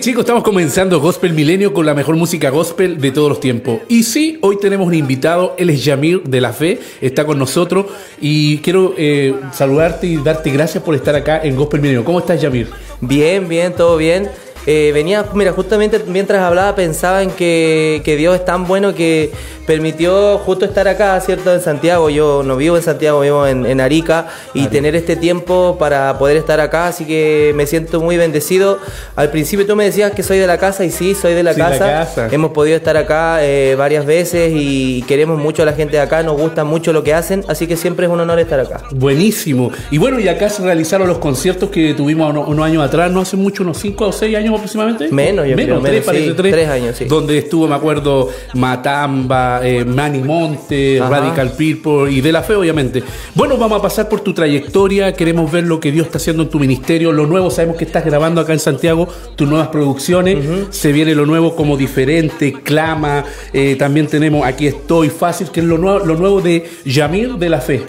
[0.00, 3.80] chicos, estamos comenzando Gospel Milenio con la mejor música gospel de todos los tiempos.
[3.86, 7.84] Y sí, hoy tenemos un invitado, él es Yamir de la Fe, está con nosotros
[8.18, 12.02] y quiero eh, saludarte y darte gracias por estar acá en Gospel Milenio.
[12.02, 12.70] ¿Cómo estás, Yamir?
[13.02, 14.30] Bien, bien, todo bien.
[14.72, 19.32] Eh, venía, mira, justamente mientras hablaba pensaba en que, que Dios es tan bueno que
[19.70, 21.54] permitió justo estar acá, ¿cierto?
[21.54, 22.10] En Santiago.
[22.10, 26.58] Yo no vivo en Santiago, vivo en, Arica y tener este tiempo para poder estar
[26.58, 28.80] acá, así que me siento muy bendecido.
[29.14, 31.54] Al principio tú me decías que soy de la casa y sí, soy de la,
[31.54, 32.28] casa.
[32.32, 36.24] Hemos podido estar acá eh, varias veces y queremos mucho a la gente de acá,
[36.24, 38.82] nos gusta mucho lo que hacen, así que siempre es un honor estar acá.
[38.90, 39.70] Buenísimo.
[39.92, 43.36] Y bueno, y acá se realizaron los conciertos que tuvimos unos, años atrás, no hace
[43.36, 45.08] mucho, unos 5 o 6 años aproximadamente.
[45.10, 47.04] Menos, yo menos, creo, menos, tres, tres años, sí.
[47.06, 53.02] Donde estuvo, me acuerdo, Matamba, eh, Manny Monte, Radical People y de la fe, obviamente.
[53.34, 56.48] Bueno, vamos a pasar por tu trayectoria, queremos ver lo que Dios está haciendo en
[56.48, 60.38] tu ministerio, lo nuevo, sabemos que estás grabando acá en Santiago tus nuevas producciones,
[60.70, 65.66] se viene lo nuevo como diferente, clama, eh, también tenemos Aquí estoy, fácil, que es
[65.66, 67.82] lo nuevo, lo nuevo de Yamir de la fe.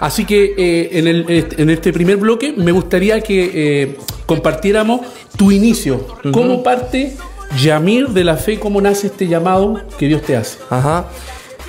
[0.00, 3.96] Así que eh, en, el, en, este primer bloque me gustaría que eh,
[4.28, 5.00] compartiéramos
[5.38, 7.16] tu inicio, cómo parte
[7.62, 10.58] Yamir de la fe, cómo nace este llamado que Dios te hace.
[10.68, 11.06] Ajá.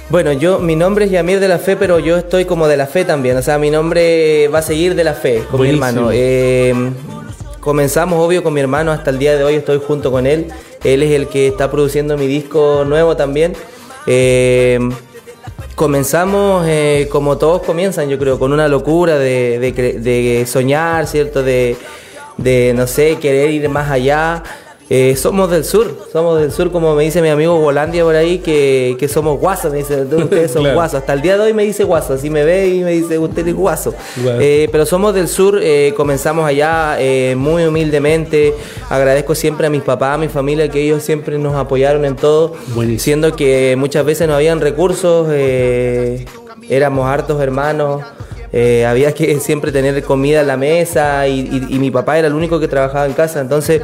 [0.09, 2.86] Bueno, yo, mi nombre es Yamir de la Fe, pero yo estoy como de la
[2.86, 3.38] fe también.
[3.38, 6.09] O sea, mi nombre va a seguir de la fe con mi hermano.
[6.12, 6.74] Eh,
[7.62, 8.92] comenzamos, obvio, con mi hermano.
[8.92, 10.48] Hasta el día de hoy estoy junto con él.
[10.84, 13.53] Él es el que está produciendo mi disco nuevo también.
[14.06, 14.80] Eh,
[15.75, 21.42] comenzamos eh, como todos comienzan, yo creo, con una locura de, de soñar, ¿cierto?
[21.42, 21.78] De,
[22.44, 24.44] de, no sé, querer ir más allá.
[24.91, 28.39] Eh, somos del sur, somos del sur, como me dice mi amigo Volandia por ahí,
[28.39, 31.01] que, somos guasos, me dice, ustedes son guasos.
[31.01, 33.47] Hasta el día de hoy me dice guaso, así me ve y me dice, usted
[33.47, 33.94] es guaso.
[34.39, 36.97] Eh, pero somos del sur, eh, comenzamos allá
[37.35, 38.56] muy humildemente.
[38.89, 42.56] Agradezco siempre a mis papás, a mi familia, que ellos siempre nos apoyaron en todo,
[42.97, 45.27] siendo que muchas veces no habían recursos,
[46.67, 48.01] éramos hartos hermanos.
[48.52, 52.60] Había que siempre tener comida en la mesa y, y mi papá era el único
[52.60, 53.82] que trabajaba en casa, entonces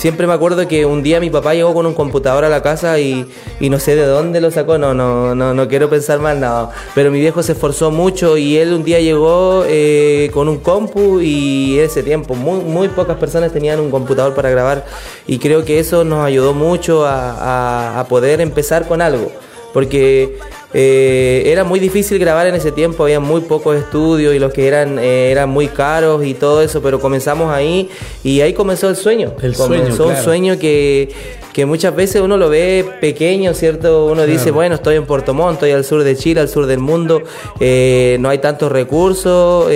[0.00, 2.98] Siempre me acuerdo que un día mi papá llegó con un computador a la casa
[2.98, 3.26] y,
[3.60, 6.70] no sé de dónde lo sacó, no, no, no, no quiero pensar más nada.
[6.94, 11.20] Pero mi viejo se esforzó mucho y él un día llegó eh, con un compu
[11.20, 14.86] y ese tiempo muy, muy pocas personas tenían un computador para grabar
[15.26, 19.30] y creo que eso nos ayudó mucho a poder empezar con algo.
[19.72, 20.38] Porque
[20.72, 24.68] eh, era muy difícil grabar en ese tiempo, había muy pocos estudios y los que
[24.68, 27.90] eran eh, eran muy caros y todo eso, pero comenzamos ahí
[28.22, 29.34] y ahí comenzó el sueño.
[29.42, 31.08] El comenzó un sueño que,
[31.52, 34.06] que, muchas veces uno lo ve pequeño, ¿cierto?
[34.06, 36.78] Uno dice, bueno, estoy en Puerto Montt, estoy al sur de Chile, al sur del
[36.78, 37.22] mundo,
[37.58, 39.66] eh, no hay tantos recursos,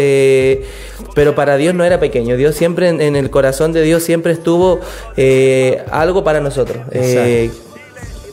[1.15, 2.37] pero para Dios no era pequeño.
[2.37, 4.79] Dios siempre, en, el corazón de Dios siempre estuvo
[5.91, 6.79] algo para nosotros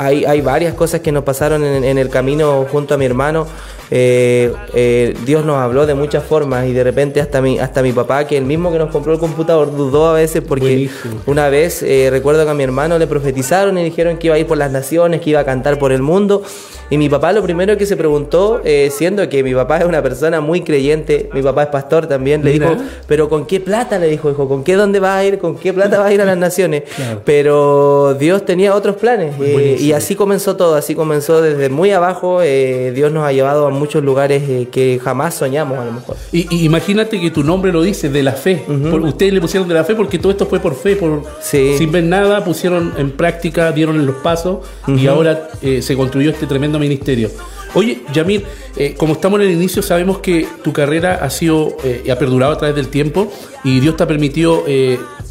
[0.05, 3.47] hay, varias cosas que nos pasaron en, el camino junto a mi hermano.
[3.93, 7.91] Eh, eh, Dios nos habló de muchas formas y de repente hasta mi, hasta mi
[7.91, 10.89] papá, que el mismo que nos compró el computador, dudó a veces porque
[11.25, 14.39] una vez eh, recuerdo que a mi hermano le profetizaron y dijeron que iba a
[14.39, 16.41] ir por las naciones, que iba a cantar por el mundo.
[16.89, 20.41] Y mi papá lo primero que se preguntó, siendo que mi papá es una persona
[20.41, 22.75] muy creyente, mi papá es pastor también, le dijo,
[23.07, 23.97] pero ¿con qué plata?
[23.97, 25.39] Le dijo, hijo, ¿con qué dónde va a ir?
[25.39, 26.83] ¿Con qué plata va a ir a las naciones?
[27.25, 32.41] Pero Dios tenía otros planes y Y así comenzó todo, así comenzó desde muy abajo.
[32.41, 36.15] Eh, Dios nos ha llevado a muchos lugares eh, que jamás soñamos a lo mejor.
[36.31, 38.63] Y, imagínate que tu nombre lo dice, de la fe.
[38.69, 42.05] ustedes le pusieron de la fe porque todo esto fue por fe, por sin ver
[42.05, 47.29] nada, pusieron en práctica, dieron los pasos y ahora eh, se construyó este tremendo ministerio.
[47.73, 48.45] Oye, Yamir,
[48.77, 52.53] eh, como estamos en el inicio, sabemos que tu carrera ha sido y ha perdurado
[52.53, 53.29] a través del tiempo
[53.65, 54.63] y Dios te ha permitido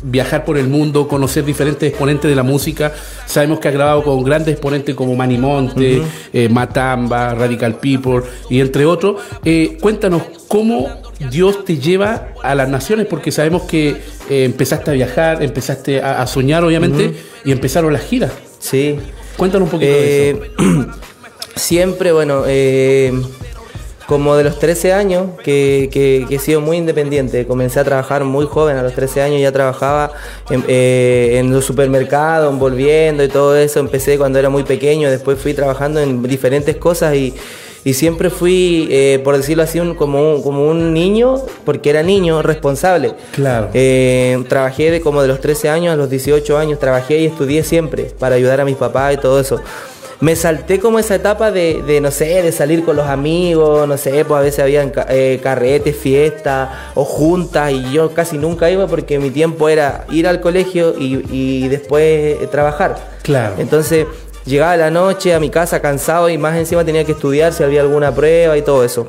[0.02, 2.92] viajar por el mundo, conocer diferentes exponentes de la música.
[3.26, 6.02] Sabemos que ha grabado con grandes exponentes como Manimonte,
[6.32, 9.20] eh, Matamba, Radical People y entre otros.
[9.44, 10.88] Eh, cuéntanos cómo
[11.30, 13.96] Dios te lleva a las naciones, porque sabemos que
[14.30, 17.14] eh, empezaste a viajar, empezaste a, soñar, obviamente,
[17.44, 18.32] y empezaron las giras.
[18.58, 18.96] Sí.
[19.36, 20.40] Cuéntanos un poquito de eso.
[21.56, 22.44] Siempre, bueno,
[24.10, 27.46] como de los 13 años, que, que, he sido muy independiente.
[27.46, 30.10] Comencé a trabajar muy joven, a los 13 años ya trabajaba
[30.50, 33.78] en, eh, los supermercados, envolviendo y todo eso.
[33.78, 37.34] Empecé cuando era muy pequeño, después fui trabajando en diferentes cosas y,
[37.84, 42.02] y siempre fui, eh, por decirlo así, un, como, un, como un niño, porque era
[42.02, 43.14] niño responsable.
[43.30, 43.68] Claro.
[43.74, 47.62] Eh, trabajé de como de los 13 años a los 18 años, trabajé y estudié
[47.62, 49.60] siempre para ayudar a mis papás y todo eso
[50.20, 54.24] me salté como esa etapa de, no sé, de salir con los amigos, no sé,
[54.24, 59.18] pues a veces habían eh, carretes, fiestas o juntas y yo casi nunca iba porque
[59.18, 62.96] mi tiempo era ir al colegio y, después eh, trabajar.
[63.22, 63.54] Claro.
[63.58, 64.06] Entonces
[64.44, 67.80] llegaba la noche a mi casa cansado y más encima tenía que estudiar si había
[67.80, 69.06] alguna prueba y todo eso.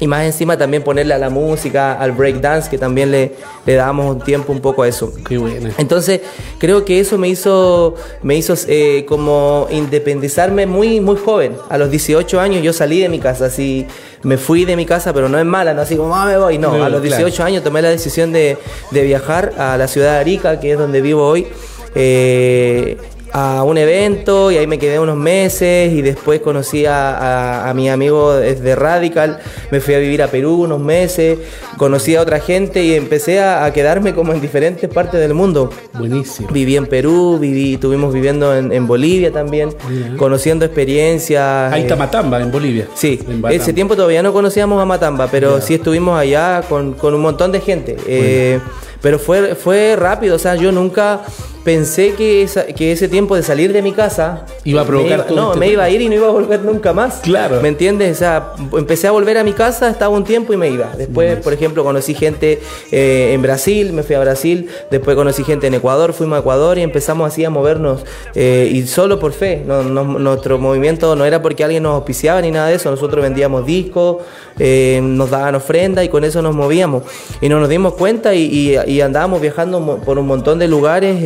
[0.00, 3.32] Y más encima también ponerle a la música, al breakdance, que también le,
[3.64, 5.12] le dábamos un tiempo un poco a eso.
[5.26, 5.70] Qué bueno.
[5.78, 6.20] Entonces,
[6.58, 11.56] creo que eso me hizo, me hizo eh, como independizarme muy, muy joven.
[11.68, 13.86] A los 18 años yo salí de mi casa, así
[14.24, 16.58] me fui de mi casa, pero no es mala, no así como, ah, me voy.
[16.58, 18.58] No, a los 18 años tomé la decisión de,
[18.90, 21.46] de, viajar a la ciudad de Arica, que es donde vivo hoy.
[21.94, 22.98] Eh,
[23.36, 28.32] a un evento y ahí me quedé unos meses y después conocí a, mi amigo
[28.36, 29.40] desde Radical,
[29.72, 31.40] me fui a vivir a Perú unos meses,
[31.76, 35.70] conocí a otra gente y empecé a, quedarme como en diferentes partes del mundo.
[35.94, 36.48] Buenísimo.
[36.52, 39.70] Viví en Perú, viví, estuvimos viviendo en, Bolivia también,
[40.16, 41.72] conociendo experiencias.
[41.72, 42.86] Ahí está eh, Matamba, en Bolivia.
[42.94, 43.18] Sí,
[43.50, 47.60] ese tiempo todavía no conocíamos a Matamba, pero sí estuvimos allá con, un montón de
[47.60, 47.96] gente.
[48.06, 48.60] Eh,
[49.02, 51.22] pero fue, fue rápido, o sea, yo nunca
[51.64, 52.46] pensé que,
[52.76, 55.36] que ese tiempo de salir de mi casa iba a provocar todo.
[55.36, 57.20] No, este me iba a ir y no iba a volver nunca más.
[57.22, 57.60] Claro.
[57.62, 58.16] ¿Me entiendes?
[58.16, 60.92] O sea, empecé a volver a mi casa, estaba un tiempo y me iba.
[60.96, 62.60] Después, por ejemplo, conocí gente
[62.92, 64.68] eh, en Brasil, me fui a Brasil.
[64.90, 68.04] Después conocí gente en Ecuador, fuimos a Ecuador y empezamos así a movernos.
[68.34, 69.62] Eh, y solo por fe.
[69.64, 72.90] nuestro movimiento no era porque alguien nos auspiciaba ni nada de eso.
[72.90, 74.18] Nosotros vendíamos discos,
[74.58, 77.04] eh, nos daban ofrenda y con eso nos movíamos.
[77.40, 81.22] Y no nos dimos cuenta y, y andábamos viajando por un montón de lugares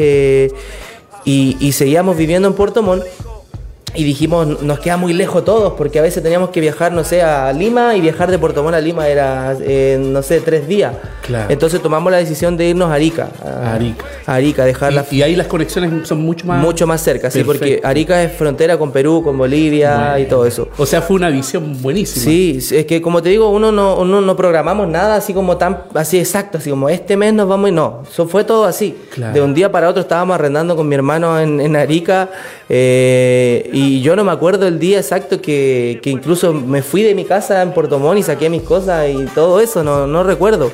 [1.25, 3.04] y, seguíamos viviendo en Puerto Montt
[3.94, 7.23] y dijimos, nos queda muy lejos todos, porque a veces teníamos que viajar, no sé,
[7.23, 10.94] a Lima y viajar de Puerto Montt a Lima era, eh, no sé, tres días.
[11.49, 13.29] Entonces tomamos la decisión de irnos a Arica.
[13.44, 14.05] A, Arica.
[14.26, 16.62] Arica, dejar y, y ahí las conexiones son mucho más...
[16.62, 20.69] Mucho más cerca, sí, porque Arica es frontera con Perú, con Bolivia y todo eso.
[20.76, 22.25] O sea, fue una visión buenísima.
[22.25, 25.85] Sí, es que como te digo, uno no, uno no programamos nada así como tan,
[25.94, 28.02] así exacto, así como este mes nos vamos y no.
[28.11, 28.96] Eso fue todo así.
[29.32, 32.29] De un día para otro estábamos arrendando con mi hermano en, en Arica
[32.69, 37.14] eh, y yo no me acuerdo el día exacto que, que, incluso me fui de
[37.14, 40.70] mi casa en Puerto Montt y saqué mis cosas y todo eso, no, no recuerdo.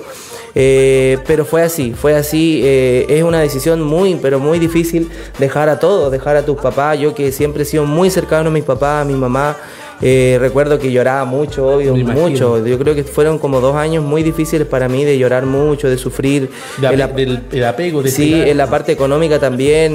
[0.55, 2.61] Eh, pero fue así, fue así.
[2.65, 6.99] Eh, es una decisión muy, pero muy difícil dejar a todos, dejar a tus papás.
[6.99, 9.57] Yo que siempre he sido muy cercano a mis papás, a mi mamá.
[10.03, 12.65] Eh, recuerdo que lloraba mucho, obvio, mucho.
[12.65, 15.97] Yo creo que fueron como dos años muy difíciles para mí de llorar mucho, de
[15.97, 16.51] sufrir.
[16.79, 16.83] el,
[17.51, 18.03] del, apego.
[18.03, 19.95] De sí, en la parte económica también.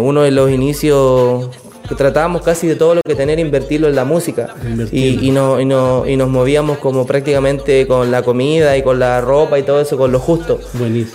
[0.00, 1.48] uno de los inicios
[1.96, 4.54] tratábamos casi de todo lo que tener, invertirlo en la música.
[4.92, 8.98] Y, y, no, y, no, y nos movíamos como prácticamente con la comida y con
[8.98, 10.60] la ropa y todo eso, con lo justo.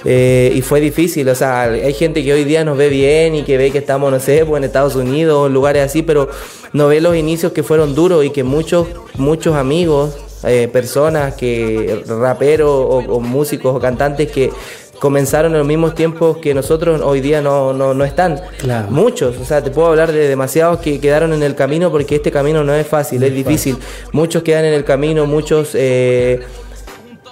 [0.05, 3.44] Eh, y fue difícil, o sea, hay gente que hoy día nos ve bien y
[3.44, 6.29] que ve que estamos, no sé, pues en Estados Unidos o en lugares así, pero
[6.74, 10.17] no ve los inicios que fueron duros y que muchos, muchos amigos,
[10.48, 14.51] eh, personas que raperos o, músicos o cantantes que
[15.00, 18.42] comenzaron en los mismos tiempos que nosotros hoy día no, no, no están.
[18.90, 22.32] Muchos, o sea, te puedo hablar de demasiados que quedaron en el camino porque este
[22.32, 23.78] camino no es fácil, es, difícil.
[24.12, 25.72] Muchos quedan en el camino, muchos...
[25.74, 26.42] Eh,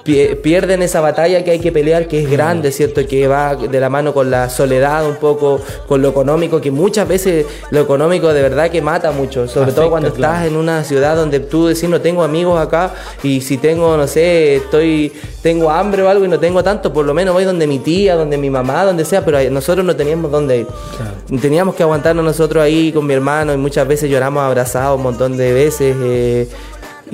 [0.03, 3.05] pierden esa batalla que hay que pelear, que es grande, ¿cierto?
[3.07, 7.07] Que va de la mano con la soledad, un poco con lo económico, que muchas
[7.07, 11.15] veces lo económico de verdad que mata mucho, sobre todo cuando estás en una ciudad
[11.15, 12.93] donde tú decís no tengo amigos acá
[13.23, 17.05] y si tengo, no sé, estoy, tengo hambre o algo y no tengo tanto, por
[17.05, 20.31] lo menos voy donde mi tía, donde mi mamá, donde sea, pero nosotros no teníamos
[20.31, 20.67] dónde ir.
[21.41, 25.37] Teníamos que aguantarnos nosotros ahí con mi hermano y muchas veces lloramos abrazados un montón
[25.37, 25.95] de veces.
[25.99, 26.47] Eh,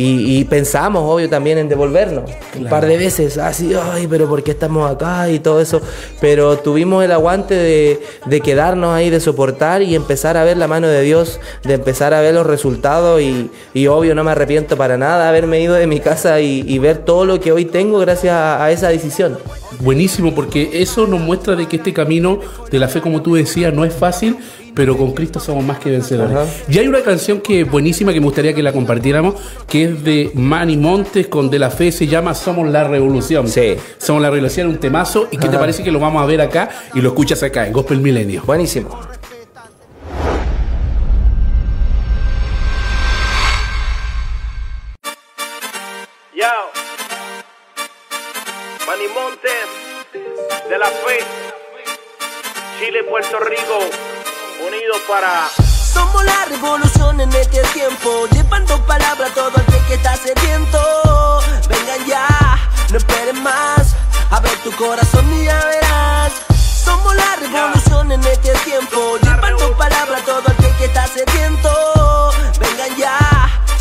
[0.02, 2.32] y, pensamos, obvio, también en devolvernos.
[2.58, 5.30] Un par de veces, así, ay, pero ¿por qué estamos acá?
[5.30, 5.82] Y todo eso.
[6.22, 10.88] Pero tuvimos el aguante de, quedarnos ahí, de soportar y empezar a ver la mano
[10.88, 13.22] de Dios, de empezar a ver los resultados.
[13.22, 17.00] Y, obvio, no me arrepiento para nada de haberme ido de mi casa y, ver
[17.00, 19.38] todo lo que hoy tengo gracias a esa decisión.
[19.82, 22.40] Buenísimo, porque eso nos muestra de que este camino
[22.72, 24.38] de la fe, como tú decías, no es fácil,
[24.74, 26.64] pero con Cristo somos más que vencedores.
[26.70, 29.36] Y hay una canción que es buenísima que me gustaría que la compartiéramos,
[29.68, 33.48] que es de Manny Montes con De la Fe, se llama Somos la Revolución.
[33.48, 33.76] Sí.
[33.98, 36.70] Somos la Revolución, un temazo, y qué te parece que lo vamos a ver acá
[36.94, 38.44] y lo escuchas acá en Gospel Milenio.
[38.46, 39.19] Buenísimo.
[55.10, 55.50] Para...
[55.94, 60.80] Somos la revolución en este tiempo, llevando palabra a todo aquel que está sediento.
[61.68, 62.28] Vengan ya,
[62.92, 63.96] no esperen más,
[64.30, 66.32] a ver tu corazón y ya verás.
[66.86, 72.32] Somos la revolución en este tiempo, llevando palabra a todo aquel que está sediento.
[72.60, 73.18] Vengan ya,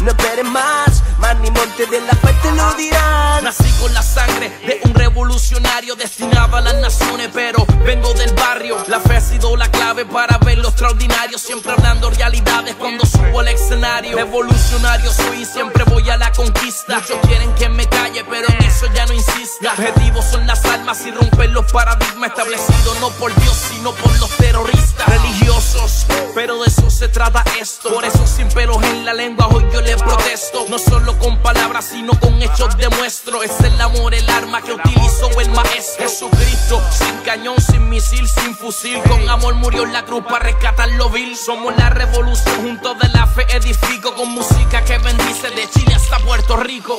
[0.00, 1.50] no esperen más, más ni
[1.86, 3.44] de la fe te lo dirán.
[3.44, 8.76] Nací con la sangre de un revolucionario destinado a las naciones, pero vengo del barrio.
[8.88, 11.38] La fe ha sido la clave para ver lo extraordinario.
[11.38, 14.16] Siempre hablando realidades cuando subo al escenario.
[14.16, 16.96] Revolucionario soy y siempre voy a la conquista.
[16.98, 19.72] Muchos quieren que me calle, pero en eso ya no insista.
[19.72, 24.30] Objetivos son las almas y romper los paradigmas establecidos no por Dios, sino por los
[24.36, 26.06] terroristas religiosos.
[26.34, 27.94] Pero de eso se trata esto.
[27.94, 30.66] Por eso sin pelos en la lengua hoy yo le protesto.
[30.68, 33.42] No solo con palabras, sino con hechos demuestro.
[33.42, 36.08] Es el amor, el arma que utilizó el maestro.
[36.08, 39.00] Jesucristo, sin cañón, sin misil, sin fusil.
[39.08, 41.36] Con amor murió en la cruz para rescatar lo vil.
[41.36, 44.14] Somos la revolución junto de la fe edifico.
[44.14, 46.98] Con música que bendice de Chile hasta Puerto Rico.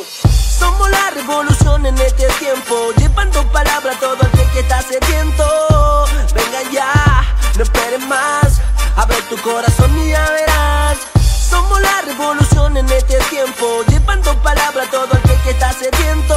[0.60, 6.06] Somos la revolución en este tiempo, llevando palabra a todo aquel que está sediento.
[6.34, 7.26] Vengan ya,
[7.58, 8.62] no esperen más,
[8.96, 11.19] abre tu corazón y ya verás.
[11.50, 16.36] Somos la revolución en este tiempo, llevando palabra a todo aquel que está sediento.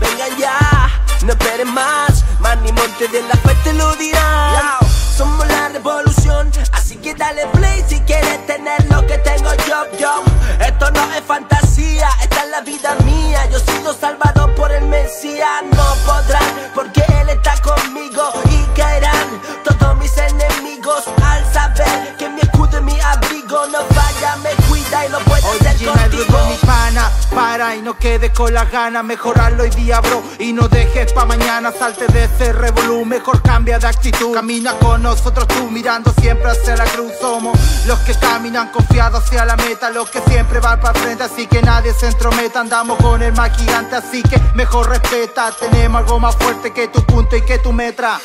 [0.00, 0.90] Vengan ya,
[1.24, 4.83] no esperen más, más ni monte de la fe te lo dirán.
[5.16, 10.24] Somos la revolución, así que dale play si quieres tener lo que tengo yo, yo.
[10.58, 13.48] Esto no es fantasía, esta es la vida mía.
[13.52, 16.42] Yo sigo salvado por el Mesías, no podrán,
[16.74, 22.82] porque Él está conmigo y caerán todos mis enemigos al saber que mi escudo y
[22.82, 26.38] mi abrigo no falla, me cuida y lo puede hacer contigo.
[26.48, 30.68] mi pana, para y no quede con las ganas, mejorarlo hoy día, bro, y no
[30.68, 35.70] dejes pa' mañana, salte de ese revolú, mejor cambia de actitud, camina con nosotros tú
[35.70, 40.18] mirando siempre hacia la cruz, somos los que caminan confiados hacia la meta, los que
[40.22, 44.22] siempre van para frente, así que nadie se entrometa, andamos con el más gigante, así
[44.22, 48.18] que mejor respeta, tenemos algo más fuerte que tu punto y que tu metra.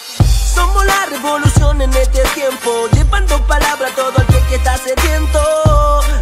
[0.56, 5.42] Somos la revolución en este tiempo, llevando palabra a todo aquel que está sediento.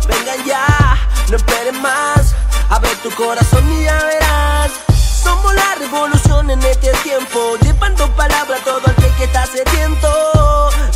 [0.07, 0.97] Vengan ya,
[1.29, 2.33] no esperen más,
[2.71, 4.86] abre tu corazón y ya verás.
[5.27, 10.09] Somos la revolución en este tiempo, llevando palabra a todo aquel que está sediento.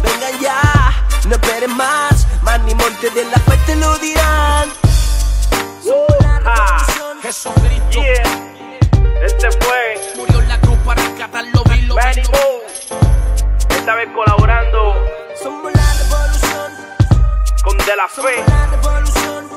[0.04, 0.62] Vengan ya,
[1.28, 4.70] no esperen más, más ni monte de la fe te lo dirán.
[5.84, 7.22] Somos la revolución.
[7.22, 8.24] Jesucristo Yeah.
[9.26, 12.22] Este fue murió en la cruz para rescatar lo vil, lo Manny
[13.70, 14.96] esta vez colaborando
[15.42, 16.72] Somos la revolución.
[17.64, 18.44] con De La Somos Fe.
[18.48, 19.50] la revolución.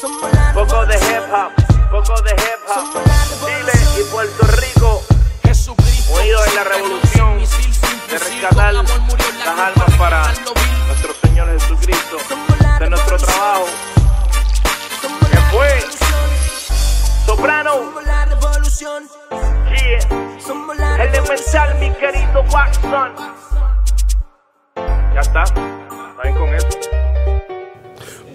[0.00, 1.22] Somos la Poco de revolución.
[1.22, 1.63] hip hop,
[1.94, 3.04] poco de hip hop.
[3.46, 5.02] Chile y Puerto Rico
[5.44, 8.90] Jesucristo, unidos en la revolución de rescatar las
[9.46, 10.24] almas para
[10.88, 12.16] nuestro Señor Jesucristo.
[12.80, 13.66] De nuestro trabajo.
[15.30, 15.84] ¿Qué fue?
[17.26, 17.92] Soprano,
[19.70, 21.04] yeah.
[21.04, 23.14] Elemental, mi querido Watson.
[25.14, 25.44] Ya está.
[25.44, 27.03] ¿Está bien con eso?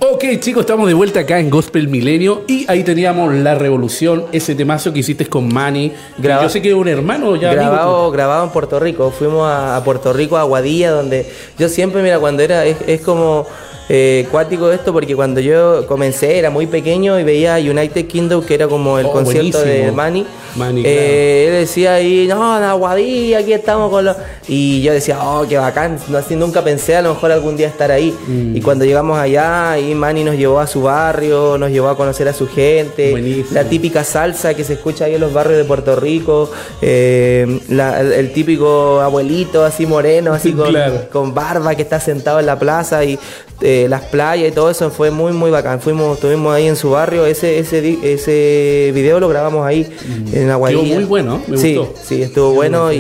[0.02, 4.56] Ok, chicos, estamos de vuelta acá en Gospel Milenio y ahí teníamos La Revolución, ese
[4.56, 5.90] temazo que hiciste con Manny.
[5.90, 7.50] que Graba- Yo sé que es un hermano ya.
[7.52, 9.12] amigo, grabado, grabado en Puerto Rico.
[9.12, 11.26] Fuimos a, a Puerto Rico, a Aguadilla, donde
[11.58, 13.46] yo siempre, mira, cuando era, es, es como
[13.92, 18.54] eh, cuático esto porque cuando yo comencé era muy pequeño y veía United Kingdom, que
[18.54, 19.92] era como el Oh, concierto de.
[19.92, 20.26] Manny.
[20.56, 24.16] Manny, Eh, Él decía ahí, no, Naguadí, aquí estamos con los.
[24.48, 25.98] Y yo decía, oh, qué bacán.
[26.08, 28.16] No, así nunca pensé a lo mejor algún día estar ahí.
[28.28, 28.58] Mm.
[28.58, 32.28] Y cuando llegamos allá, ahí Manny nos llevó a su barrio, nos llevó a conocer
[32.28, 33.12] a su gente.
[33.12, 33.48] Buenísimo.
[33.52, 36.50] La típica salsa que se escucha ahí en los barrios de Puerto Rico.
[36.82, 41.08] eh, la- el, típico abuelito así moreno, así con, Claro.
[41.12, 43.18] con barba que está sentado en la plaza y
[43.62, 45.82] eh, las playas y todo eso fue muy muy bacán.
[45.82, 49.88] Fuimos, estuvimos ahí en su barrio, ese, ese, ese video lo grabamos ahí
[50.32, 50.66] en la Mm.
[50.70, 51.94] Quedó muy bueno, me sí, gustó.
[52.02, 52.98] sí, estuvo bueno y,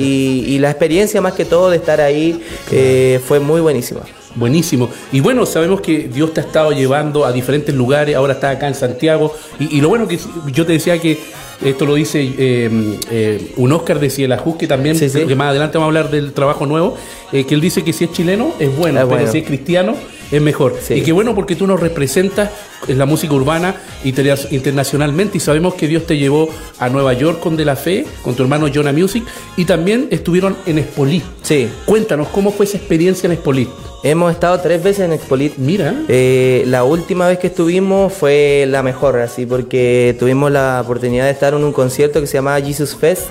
[0.48, 2.42] y la experiencia más que todo de estar ahí
[2.72, 4.02] eh, fue muy buenísima.
[4.36, 4.90] Buenísimo.
[5.12, 8.68] Y bueno, sabemos que Dios te ha estado llevando a diferentes lugares, ahora estás acá
[8.68, 9.34] en Santiago.
[9.60, 10.20] Y, y lo bueno que
[10.54, 11.20] yo te decía que
[11.66, 15.26] esto lo dice eh, eh, un Oscar de Cielajuz, que también, Sí, sí.
[15.26, 16.96] que más adelante vamos a hablar del trabajo nuevo,
[17.34, 19.32] eh, que él dice que si es chileno es bueno, Es pero bueno.
[19.32, 19.96] si es cristiano
[20.32, 20.76] es mejor.
[20.82, 20.96] Sí.
[20.96, 22.50] Y qué bueno porque tú nos representas
[22.88, 27.40] en la música urbana inter- internacionalmente y sabemos que Dios te llevó a Nueva York
[27.40, 29.24] con De La Fe, con tu hermano Jonah Music,
[29.58, 31.24] y también estuvieron en Expolit.
[31.42, 33.70] Sí, Cuéntanos, ¿cómo fue esa experiencia en Expolit?
[34.02, 35.58] hemos estado tres veces en Expolit.
[35.58, 35.94] Mira.
[36.08, 41.32] Eh, la última vez que estuvimos fue la mejor, así, porque tuvimos la oportunidad de
[41.32, 43.24] estar en un concierto que se llamaba Jesus Fest,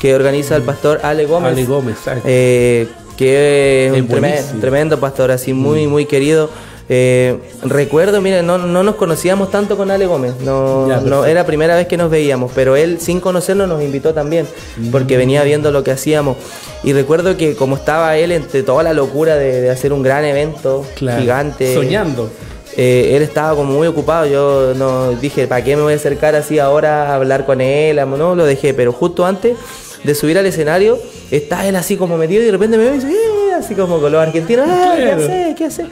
[0.00, 1.52] que organiza el pastor Ale Gómez.
[1.52, 2.22] Ale Gómez, exacto.
[2.26, 6.50] Eh, que es Es un tremendo, pastor, así muy, muy querido.
[6.88, 11.40] Eh, recuerdo, mire, no, no nos conocíamos tanto con Ale Gómez, no, Ya, no era
[11.40, 14.46] la primera vez que nos veíamos, pero él sin conocernos nos invitó también,
[14.92, 16.36] porque venía viendo lo que hacíamos.
[16.84, 20.24] Y recuerdo que como estaba él entre toda la locura de, de hacer un gran
[20.24, 21.20] evento Claro.
[21.20, 22.30] gigante, Soñando.
[22.76, 24.26] eh, él estaba como muy ocupado.
[24.26, 27.96] Yo no dije, ¿para qué me voy a acercar así ahora a hablar con él?
[28.16, 28.74] No, lo dejé.
[28.74, 29.56] Pero justo antes
[30.06, 30.98] de subir al escenario,
[31.30, 33.98] está él así como metido y de repente me ve y dice, "Eh", así como
[34.00, 35.54] con los argentinos, "Ah, ¿qué hace?
[35.58, 35.84] ¿Qué hace?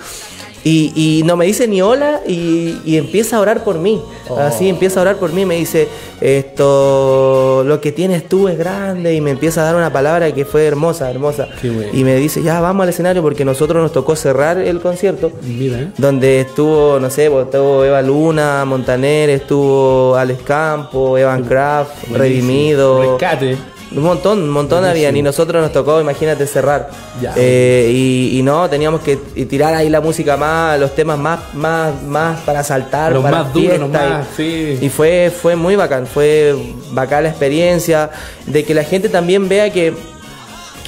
[0.66, 4.00] Y, y no me dice ni hola y, y empieza a orar por mí.
[4.30, 4.38] Oh.
[4.38, 5.44] Así empieza a orar por mí.
[5.44, 5.88] Me dice,
[6.22, 9.14] esto, lo que tienes tú es grande.
[9.14, 11.48] Y me empieza a dar una palabra que fue hermosa, hermosa.
[11.92, 15.80] Y me dice, ya vamos al escenario porque nosotros nos tocó cerrar el concierto Mira,
[15.80, 15.88] ¿eh?
[15.98, 22.08] donde estuvo, no sé, pues, estuvo Eva Luna, Montaner, estuvo Alex Campo, Evan Kraft.
[22.10, 23.18] Redimido.
[23.18, 23.73] Rescate.
[23.96, 24.90] Un montón, un montón Buenísimo.
[25.08, 26.90] habían y nosotros nos tocó, imagínate, cerrar.
[27.22, 27.32] Ya.
[27.36, 32.02] Eh, y, y no, teníamos que tirar ahí la música más, los temas más, más,
[32.02, 34.78] más para saltar, Los para más duros, los y- más, sí.
[34.80, 36.54] y fue, fue muy bacán, fue
[36.90, 38.10] bacán la experiencia,
[38.46, 39.94] de que la gente también vea que,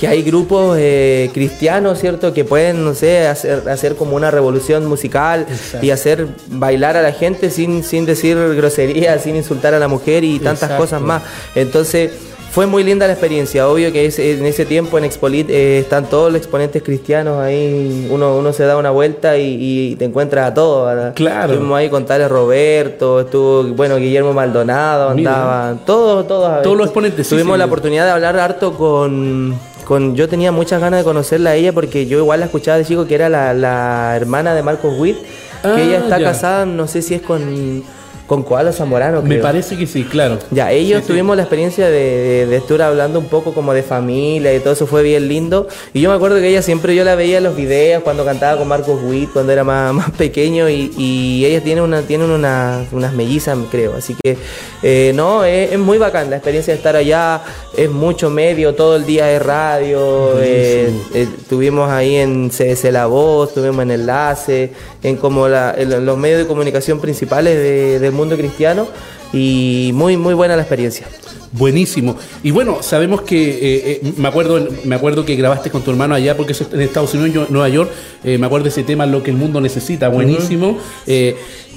[0.01, 2.35] que hay grupos eh, cristianos, ¿cierto?
[2.35, 5.87] Que pueden, no sé, hacer, hacer como una revolución musical Exacto.
[5.87, 10.25] y hacer bailar a la gente sin, sin decir groserías, sin insultar a la mujer
[10.25, 10.83] y tantas Exacto.
[10.83, 11.23] cosas más.
[11.55, 12.11] Entonces...
[12.57, 16.07] Fue muy linda la experiencia, obvio que es- en ese tiempo en Expolit eh, están
[16.07, 19.59] todos los exponentes cristianos ahí, uno, uno se da una vuelta y,
[19.93, 20.87] y te encuentras a todos.
[20.89, 21.13] ¿verdad?
[21.15, 21.53] Claro.
[21.53, 26.63] Estuvimos ahí con Tales Roberto, estuvo, bueno, Guillermo Maldonado, andaban, todos, todos.
[26.63, 27.59] Todos los exponentes, sí, Tuvimos sí.
[27.59, 31.75] la oportunidad de hablar harto con, con, yo tenía muchas ganas de conocerla a ella
[31.75, 35.19] porque yo igual la escuchaba de chico que era la, la hermana de Marcos Witt,
[35.63, 36.25] Ah, que ella está ya.
[36.29, 37.83] casada, no sé si es con,
[38.27, 39.23] con Koala Zamorano.
[39.23, 39.43] Me creo.
[39.43, 40.39] parece que sí, claro.
[40.51, 41.13] Ya, ellos Sí, sí.
[41.13, 44.73] tuvimos la experiencia de, de, de estar hablando un poco como de familia y todo
[44.73, 45.69] eso fue bien lindo.
[45.95, 48.59] Y yo me acuerdo que ella siempre yo la veía en los videos cuando cantaba
[48.59, 52.85] con Marcos Witt, cuando era más, más pequeño y, y ella tiene una, tienen una,
[52.93, 53.95] unas mellizas, creo.
[53.97, 54.37] Así que
[54.83, 57.43] eh, no, es, es muy bacán la experiencia de estar allá,
[57.77, 60.33] es mucho medio, todo el día de radio.
[60.41, 66.05] eh, eh, estuvimos ahí en CS La Voz, estuvimos en Enlace, en como la, en
[66.05, 68.87] los medios de comunicación principales de- del mundo cristiano
[69.33, 71.07] y muy muy buena la experiencia.
[71.53, 72.17] Buenísimo.
[72.43, 76.15] Y bueno, sabemos que eh, eh, me acuerdo me acuerdo que grabaste con tu hermano
[76.15, 77.91] allá porque es en Estados Unidos, Nueva York.
[78.25, 80.77] eh, me acuerdo de ese tema, lo que el mundo necesita, buenísimo.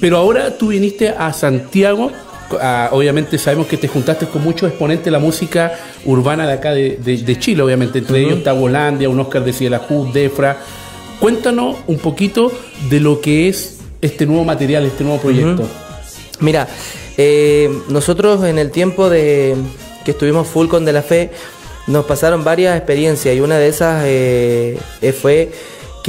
[0.00, 2.10] Pero ahora tú viniste a Santiago.
[2.60, 5.72] a- obviamente sabemos que te juntaste con muchos exponentes de la música
[6.04, 8.00] urbana de acá de, de- de Chile, obviamente.
[8.00, 10.58] Entre ellos está Volandia, un Oscar de Cielajú, Defra.
[11.20, 12.50] Cuéntanos un poquito
[12.90, 15.62] de lo que es este nuevo material, este nuevo proyecto.
[16.40, 16.68] Mira,
[17.16, 19.56] eh, nosotros en el tiempo de
[20.04, 21.30] que estuvimos full con De La Fe,
[21.86, 24.78] nos pasaron varias experiencias y una de esas eh,
[25.20, 25.50] fue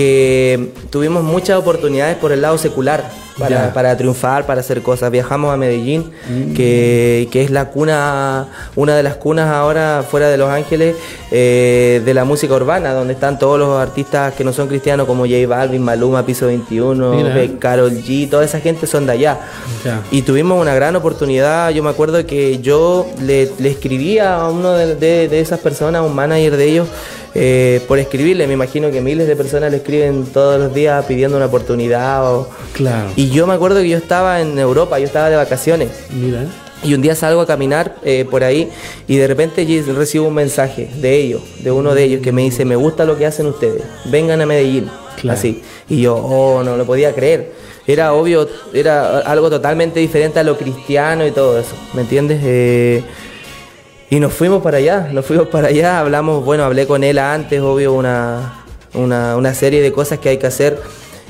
[0.02, 3.04] que tuvimos muchas oportunidades por el lado secular
[3.38, 5.10] para, para triunfar, para hacer cosas.
[5.12, 6.12] Viajamos a Medellín,
[6.56, 10.96] que, que es la cuna, una de las cunas ahora fuera de Los Ángeles
[11.32, 15.24] eh, de la música urbana, donde están todos los artistas que no son cristianos como
[15.26, 17.34] J Balvin, Maluma, Piso 21, Mira.
[17.34, 19.40] Beck, Karol G, toda esa gente son de allá.
[19.86, 20.02] Ya.
[20.12, 21.70] Y tuvimos una gran oportunidad.
[21.72, 26.04] Yo me acuerdo que yo le, le escribí a uno de, de- de esas personas,
[26.04, 26.88] un manager de ellos,
[27.34, 28.48] eh, por escribirle.
[28.48, 32.34] Me imagino que miles de personas le escriben todos los días pidiendo una oportunidad.
[32.34, 32.50] O...
[32.74, 33.10] Claro.
[33.16, 35.90] Y yo me acuerdo que yo estaba en Europa, yo estaba de vacaciones.
[36.10, 36.46] Mira.
[36.84, 38.70] Y un día salgo a caminar eh, por ahí
[39.08, 39.66] y de repente
[39.96, 43.20] recibo un mensaje de ellos, de uno de ellos, que me dice, me gusta lo
[43.20, 44.90] que hacen ustedes, vengan a Medellín.
[45.30, 45.62] Así.
[45.88, 47.52] Y yo, oh, no lo podía creer.
[47.86, 52.40] Era obvio, era algo totalmente diferente a lo cristiano y todo eso, ¿me entiendes?
[52.44, 53.04] Eh,
[54.12, 57.62] y nos fuimos para allá, nos fuimos para allá, hablamos, bueno, hablé con él antes,
[57.62, 60.80] obvio, una, una, una serie de cosas que hay que hacer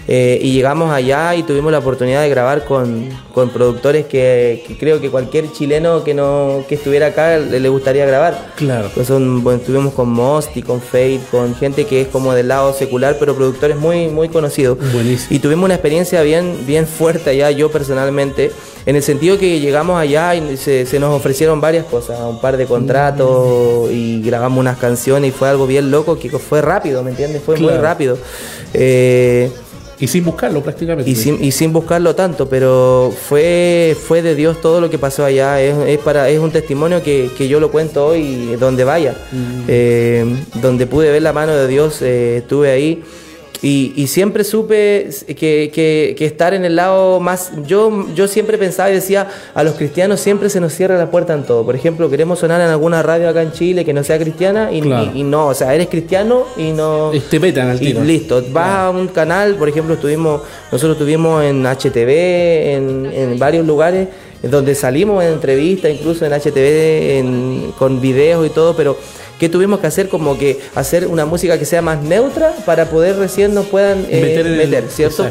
[0.08, 3.10] eh, y llegamos allá y tuvimos la oportunidad de grabar con,
[3.54, 8.52] productores que, creo que cualquier chileno que no que estuviera acá le, gustaría grabar.
[8.56, 8.90] Claro.
[8.94, 12.74] Pues son, bueno, estuvimos con Mosty, con Fate, con gente que es como del lado
[12.74, 14.78] secular, pero productores muy, muy conocidos.
[14.92, 15.36] Buenísimo.
[15.36, 18.52] Y tuvimos una experiencia bien, bien fuerte allá, yo personalmente,
[18.86, 22.66] en el sentido que llegamos allá y se, nos ofrecieron varias cosas, un par de
[22.66, 27.42] contratos y grabamos unas canciones y fue algo bien loco que fue rápido, ¿me entiendes?
[27.44, 28.18] Fue muy rápido.
[28.74, 29.52] Eh,
[30.02, 31.10] y sin buscarlo prácticamente.
[31.10, 35.24] Y sin, y sin buscarlo tanto, pero fue, fue de Dios todo lo que pasó
[35.24, 35.62] allá.
[35.62, 39.14] Es, para, es un testimonio que, yo lo cuento hoy donde vaya.
[39.32, 39.64] Mm.
[39.68, 43.04] Eh, donde pude ver la mano de Dios, eh, estuve ahí.
[43.64, 47.52] Y, siempre supe que, estar en el lado más...
[47.68, 51.34] Yo, yo siempre pensaba y decía, a los cristianos siempre se nos cierra la puerta
[51.34, 51.64] en todo.
[51.64, 54.82] Por ejemplo, queremos sonar en alguna radio acá en Chile que no sea cristiana y,
[54.82, 57.12] no, o sea, eres cristiano y no...
[57.30, 58.04] Te metan al tiro.
[58.04, 62.10] Y listo, vas a un canal, por ejemplo, estuvimos, nosotros estuvimos en HTV,
[62.74, 64.08] en, en varios lugares
[64.42, 68.98] donde salimos en entrevistas, incluso en HTV, con videos y todo, pero
[69.42, 73.18] que tuvimos que hacer como que hacer una música que sea más neutra para poder
[73.18, 75.28] recién nos puedan eh, meter, ¿cierto?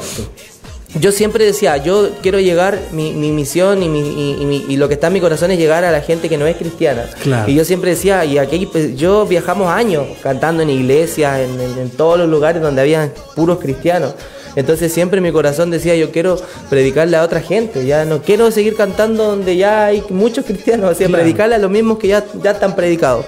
[0.98, 5.12] Yo siempre decía, yo quiero llegar, mi, misión y, mi, y, lo que está en
[5.12, 7.04] mi corazón es llegar a la gente que no es cristiana.
[7.46, 12.18] Y yo siempre decía, y aquí pues, yo viajamos años cantando en iglesias, en, todos
[12.18, 14.14] los lugares donde había puros cristianos.
[14.56, 16.36] Entonces siempre mi corazón decía, yo quiero
[16.68, 20.94] predicarle a otra gente, ya no quiero seguir cantando donde ya hay muchos cristianos, o
[20.96, 23.26] sea, predicarle a los mismos que ya, ya están predicados.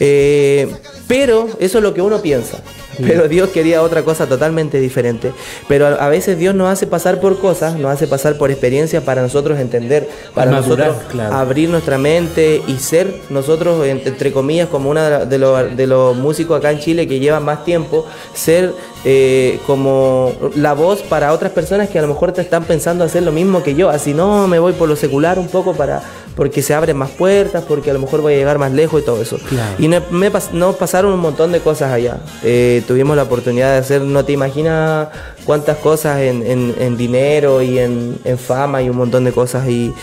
[0.00, 0.68] Eh,
[1.08, 2.58] pero eso es lo que uno piensa.
[2.98, 5.32] Pero Dios quería otra cosa totalmente diferente.
[5.68, 9.22] Pero a, veces Dios nos hace pasar por cosas, nos hace pasar por experiencias para
[9.22, 10.96] nosotros entender, para nosotros
[11.30, 16.58] abrir nuestra mente y ser nosotros, entre comillas, como una de los, de los músicos
[16.58, 18.72] acá en Chile que llevan más tiempo, ser
[19.04, 23.22] eh, como la voz para otras personas que a lo mejor te están pensando hacer
[23.22, 23.90] lo mismo que yo.
[23.90, 26.02] Así no, me voy por lo secular un poco para
[26.36, 29.04] porque se abren más puertas, porque a lo mejor voy a llegar más lejos y
[29.04, 29.38] todo eso.
[29.78, 32.18] Y no, me, nos pasaron un montón de cosas allá.
[32.44, 35.08] Eh, tuvimos la oportunidad de hacer, no te imaginas
[35.46, 39.66] cuántas cosas en, dinero y en, fama y un montón de cosas.
[39.66, 39.94] Y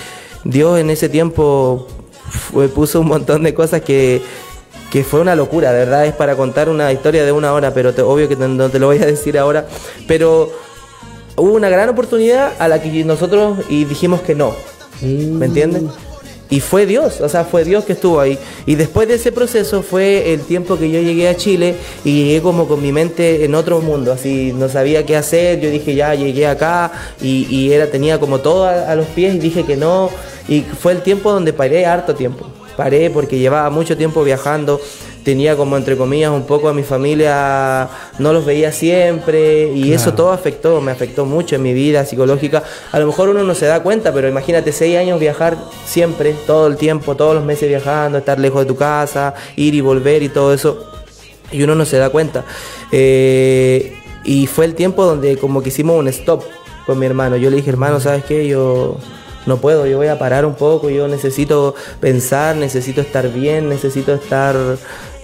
[0.43, 1.87] Dios en ese tiempo
[2.73, 4.21] puso un montón de cosas que,
[5.07, 8.27] fue una locura, de verdad es para contar una historia de una hora, pero obvio
[8.27, 9.67] que no te lo voy a decir ahora,
[10.07, 10.51] pero
[11.35, 14.53] hubo una gran oportunidad a la que nosotros y dijimos que no,
[15.01, 15.83] ¿me entiendes?
[16.53, 18.37] Y fue Dios, o sea, fue Dios que estuvo ahí.
[18.67, 21.73] Y después de ese proceso fue el tiempo que yo llegué a Chile
[22.05, 25.71] y llegué como con mi mente en otro mundo, así no sabía qué hacer, yo
[25.71, 29.75] dije ya llegué acá y, era, tenía como todo a, los pies y dije que
[29.75, 30.11] no.
[30.47, 32.45] Y fue el tiempo donde paré harto tiempo.
[32.77, 34.79] Paré porque llevaba mucho tiempo viajando,
[35.23, 37.88] tenía como entre comillas un poco a mi familia,
[38.19, 42.63] no los veía siempre y eso todo afectó, me afectó mucho en mi vida psicológica.
[42.91, 46.67] A lo mejor uno no se da cuenta, pero imagínate seis años viajar siempre, todo
[46.67, 50.29] el tiempo, todos los meses viajando, estar lejos de tu casa, ir y volver y
[50.29, 50.86] todo eso,
[51.51, 52.43] y uno no se da cuenta.
[52.91, 56.43] Eh, y fue el tiempo donde como que hicimos un stop
[56.86, 57.38] con mi hermano.
[57.38, 58.47] Yo le dije, hermano, ¿sabes qué?
[58.47, 58.97] Yo
[59.45, 64.13] no puedo, yo voy a parar un poco, yo necesito pensar, necesito estar bien, necesito
[64.13, 64.55] estar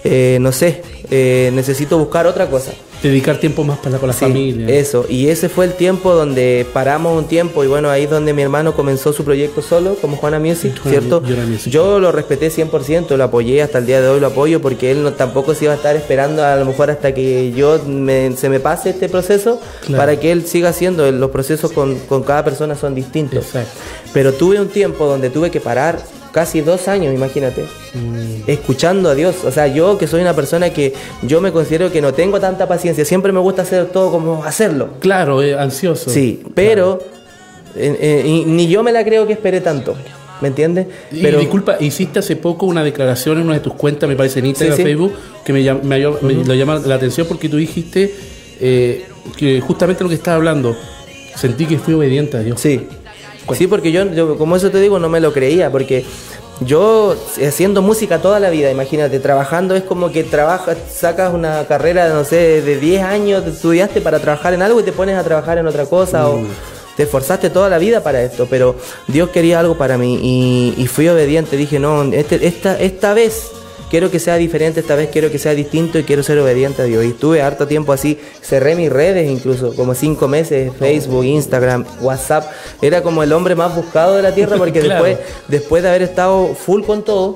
[0.04, 2.72] eh, no sé, eh, necesito buscar otra cosa.
[3.02, 4.68] Dedicar tiempo más para con la familia.
[4.68, 8.34] Eso, y ese fue el tiempo donde paramos un tiempo y bueno, ahí es donde
[8.34, 11.22] mi hermano comenzó su proyecto solo, como Juana Music, ¿cierto?
[11.66, 15.02] Yo lo respeté 100%, lo apoyé, hasta el día de hoy lo apoyo porque él
[15.02, 18.60] no, tampoco se iba a estar esperando a lo mejor hasta que yo se me
[18.60, 19.58] pase este proceso
[19.96, 23.46] para que él siga haciendo, los procesos con, con cada persona son distintos.
[24.12, 26.00] Pero tuve un tiempo donde tuve que parar
[26.32, 27.64] casi dos años, imagínate,
[28.46, 29.36] escuchando a Dios.
[29.44, 32.68] O sea, yo que soy una persona que yo me considero que no tengo tanta
[32.68, 34.90] paciencia, siempre me gusta hacer todo como hacerlo.
[35.00, 36.10] Claro, eh, ansioso.
[36.10, 37.00] Sí, pero
[37.76, 39.94] eh, eh, ni yo me la creo que esperé tanto.
[40.40, 40.86] ¿Me entiendes?
[41.20, 44.46] Pero, disculpa, hiciste hace poco una declaración en una de tus cuentas, me parece en
[44.46, 45.12] Instagram, Facebook,
[45.44, 48.10] que me, lo llama la atención porque tú dijiste
[48.58, 50.74] que justamente lo que estaba hablando,
[51.36, 52.58] sentí que fui obediente a Dios.
[52.58, 52.86] Sí,
[53.56, 56.04] Sí, porque yo, como eso te digo, no me lo creía, porque
[56.60, 62.08] yo haciendo música toda la vida, imagínate, trabajando es como que trabajas, sacas una carrera,
[62.10, 65.58] no sé, de 10 años, estudiaste para trabajar en algo y te pones a trabajar
[65.58, 66.46] en otra cosa o mm.
[66.96, 68.76] te esforzaste toda la vida para esto, pero
[69.08, 73.50] Dios quería algo para mí y, fui obediente, dije, no, este, esta, esta vez
[73.90, 76.84] quiero que sea diferente, esta vez quiero que sea distinto y quiero ser obediente a
[76.86, 77.04] Dios.
[77.04, 82.44] Y estuve harto tiempo así, cerré mis redes incluso, como cinco meses, Facebook, Instagram, WhatsApp.
[82.80, 86.54] Era como el hombre más buscado de la tierra porque después, después de haber estado
[86.54, 87.34] full con todo,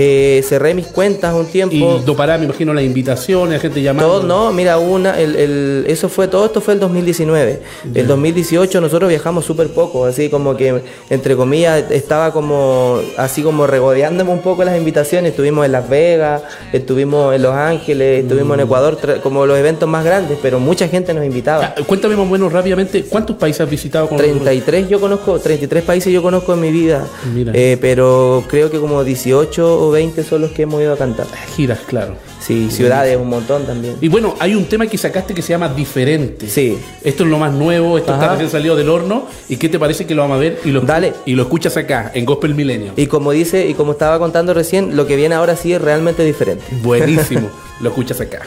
[0.00, 1.74] eh, cerré mis cuentas un tiempo.
[1.74, 4.20] Y no pará, me imagino, las invitaciones, la gente llamando.
[4.20, 7.60] Todo, no, mira, una, el, el, eso fue, todo esto fue el 2019.
[7.96, 13.66] El 2018 nosotros viajamos súper poco, así como que, entre comillas, estaba como, así como
[13.66, 15.32] regodeándome un poco las invitaciones.
[15.32, 18.66] Estuvimos en Las Vegas, estuvimos en Los Ángeles, estuvimos en mm.
[18.66, 21.74] Ecuador, como los eventos más grandes, pero mucha gente nos invitaba.
[21.76, 24.08] Ah, cuéntame más o menos rápidamente, ¿cuántos países has visitado?
[24.08, 27.04] Con 33 yo conozco, 33 países yo conozco en mi vida,
[27.52, 31.26] eh, pero creo que como 18 20 son los que hemos ido a cantar.
[31.54, 32.16] Giras, claro.
[32.40, 33.96] Sí, ciudades, un montón también.
[34.00, 36.48] Y bueno, hay un tema que sacaste que se llama Diferente.
[36.48, 36.78] Sí.
[37.04, 39.26] Esto es lo más nuevo, esto está recién salido del horno.
[39.48, 41.12] ¿Y qué te parece que lo vamos a ver y lo, Dale.
[41.26, 42.92] y lo escuchas acá, en Gospel Milenio?
[42.96, 46.24] Y como dice, y como estaba contando recién, lo que viene ahora sí es realmente
[46.24, 46.64] diferente.
[46.82, 48.40] Buenísimo, lo escuchas acá.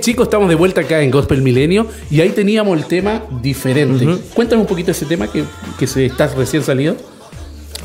[0.00, 4.06] Chicos, estamos de vuelta acá en Gospel Milenio y ahí teníamos el tema diferente.
[4.34, 6.96] Cuéntame un poquito ese tema que, se está recién salido.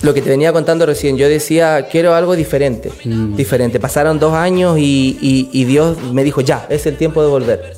[0.06, 3.36] Lo que te venía contando recién, yo decía, quiero algo diferente, mm.
[3.36, 3.80] diferente.
[3.80, 7.74] Pasaron dos años y, Dios me dijo, ya, es el tiempo de volver.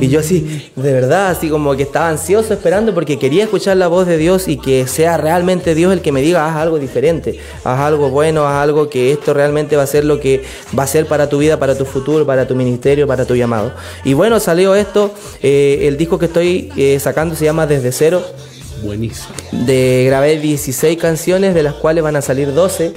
[0.00, 3.88] Y yo así, de verdad, así como que estaba ansioso esperando porque quería escuchar la
[3.88, 7.38] voz de Dios y que sea realmente Dios el que me diga, haz algo diferente,
[7.64, 10.44] haz algo bueno, haz algo que esto realmente va a ser lo que
[10.78, 13.72] va a ser para tu vida, para tu futuro, para tu ministerio, para tu llamado.
[14.04, 18.22] Y bueno, salió esto, eh, el disco que estoy eh, sacando se llama Desde Cero.
[18.82, 19.34] Buenísimo.
[19.52, 22.92] De, grabé 16 canciones, de las cuales van a salir 12.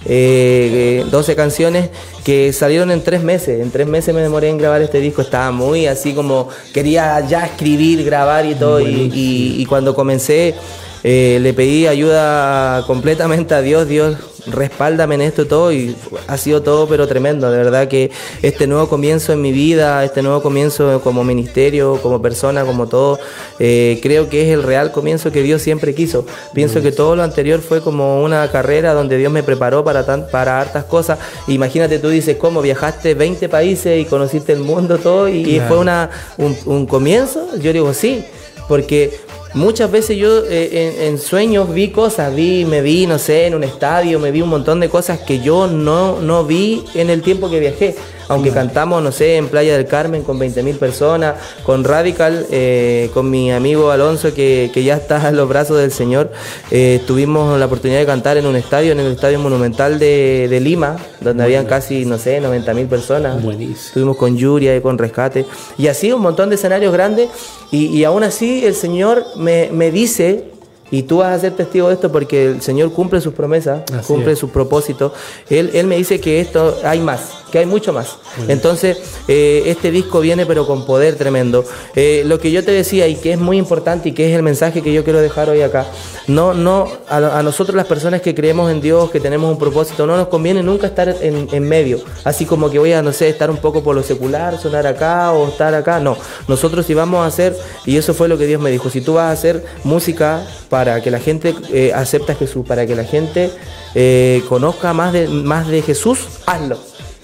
[0.00, 1.90] 12 eh, eh, canciones
[2.24, 3.60] que salieron en tres meses.
[3.60, 5.20] En tres meses me demoré en grabar este disco.
[5.22, 8.80] Estaba muy así como quería ya escribir, grabar y todo.
[8.80, 10.54] y, cuando comencé
[11.02, 13.88] eh, le pedí ayuda completamente a Dios.
[13.88, 18.10] Dios respáldame en esto todo y ha sido todo pero tremendo, de verdad que
[18.42, 23.18] este nuevo comienzo en mi vida, este nuevo comienzo como ministerio, como persona, como todo,
[23.58, 26.26] eh, creo que es el real comienzo que Dios siempre quiso.
[26.54, 30.28] Pienso que todo lo anterior fue como una carrera donde Dios me preparó para, tan,
[30.28, 31.18] para hartas cosas.
[31.48, 32.62] Imagínate, tú dices, ¿cómo?
[32.62, 37.48] Viajaste 20 países y conociste el mundo todo y, fue una, un, un comienzo.
[37.58, 38.24] Yo digo, sí,
[38.68, 39.20] porque
[39.54, 43.64] Muchas veces yo eh, en, sueños vi cosas, vi, me vi, no sé, en un
[43.64, 47.50] estadio, me vi un montón de cosas que yo no, no vi en el tiempo
[47.50, 47.96] que viajé
[48.30, 53.28] aunque cantamos, no sé, en Playa del Carmen con 20.000 personas, con Radical, eh, con
[53.28, 56.30] mi amigo Alonso que, ya está en los brazos del Señor,
[56.70, 60.96] eh, tuvimos la oportunidad de cantar en un estadio, en el Estadio Monumental de, Lima,
[61.20, 63.42] donde habían casi, no sé, 90.000 personas.
[63.42, 63.86] Buenísimo.
[63.86, 65.44] Estuvimos con Yuria y con Rescate.
[65.76, 67.30] Y así un montón de escenarios grandes
[67.72, 70.52] y, aún así el Señor me, me dice
[70.90, 74.36] y tú vas a ser testigo de esto porque el Señor cumple sus promesas, cumple
[74.36, 75.12] sus propósitos.
[75.48, 78.16] Él, él me dice que esto hay más, que hay mucho más.
[78.48, 78.98] Entonces,
[79.28, 81.64] eh, este disco viene pero con poder tremendo.
[81.94, 84.42] Eh, lo que yo te decía y que es muy importante y que es el
[84.42, 85.86] mensaje que yo quiero dejar hoy acá,
[86.26, 90.16] no, no, a, nosotros las personas que creemos en Dios, que tenemos un propósito, no
[90.16, 93.50] nos conviene nunca estar en, en, medio, así como que voy a, no sé, estar
[93.50, 96.16] un poco por lo secular, sonar acá o estar acá, no.
[96.48, 99.14] Nosotros si vamos a hacer, y eso fue lo que Dios me dijo, si tú
[99.14, 103.04] vas a hacer música para que la gente eh, acepte a Jesús, para que la
[103.04, 103.50] gente
[103.94, 106.78] eh, conozca más de, más de Jesús, hazlo.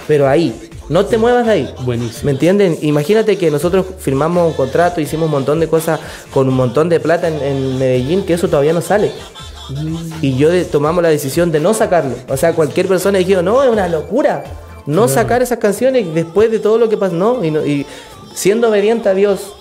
[0.06, 0.54] Pero ahí,
[0.88, 1.74] no te muevas de ahí.
[1.84, 2.26] Buenísimo.
[2.26, 2.78] ¿Me entienden?
[2.82, 5.98] Imagínate que nosotros firmamos un contrato, hicimos un montón de cosas
[6.32, 9.10] con un montón de plata en, Medellín, que eso todavía no sale.
[10.22, 12.14] Y yo tomamos la decisión de no sacarlo.
[12.28, 14.44] O sea, cualquier persona dijo, no, es una locura.
[14.86, 17.14] No sacar esas canciones después de todo lo que pasó.
[17.14, 17.86] No, y, y
[18.34, 19.54] siendo obediente a Dios,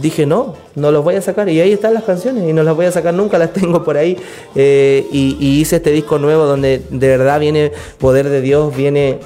[0.00, 1.48] dije no, no los voy a sacar.
[1.48, 3.96] Y ahí están las canciones y no las voy a sacar nunca, las tengo por
[3.96, 4.16] ahí.
[4.54, 9.20] Eh, y, hice este disco nuevo donde de verdad viene poder de Dios, viene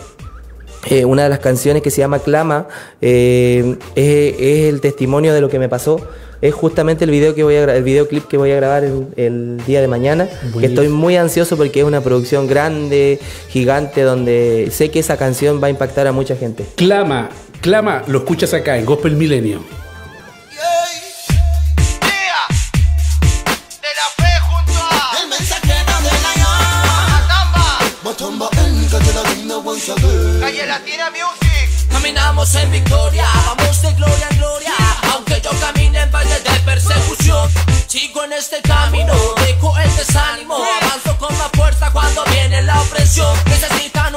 [0.86, 2.66] eh, una de las canciones que se llama Clama,
[3.00, 6.00] eh, es, el testimonio de lo que me pasó.
[6.40, 9.80] Es justamente el video que voy a el videoclip que voy a grabar el, día
[9.80, 10.28] de mañana.
[10.58, 15.62] Que estoy muy ansioso porque es una producción grande, gigante, donde sé que esa canción
[15.62, 16.66] va a impactar a mucha gente.
[16.74, 17.28] Clama,
[17.60, 19.60] clama, lo escuchas acá en Gospel Milenio.
[37.92, 39.12] Sigo en este camino,
[39.44, 40.56] dejo el desánimo.
[40.56, 43.36] Avanzo con más fuerza cuando viene la opresión.
[43.44, 44.11] Necesitan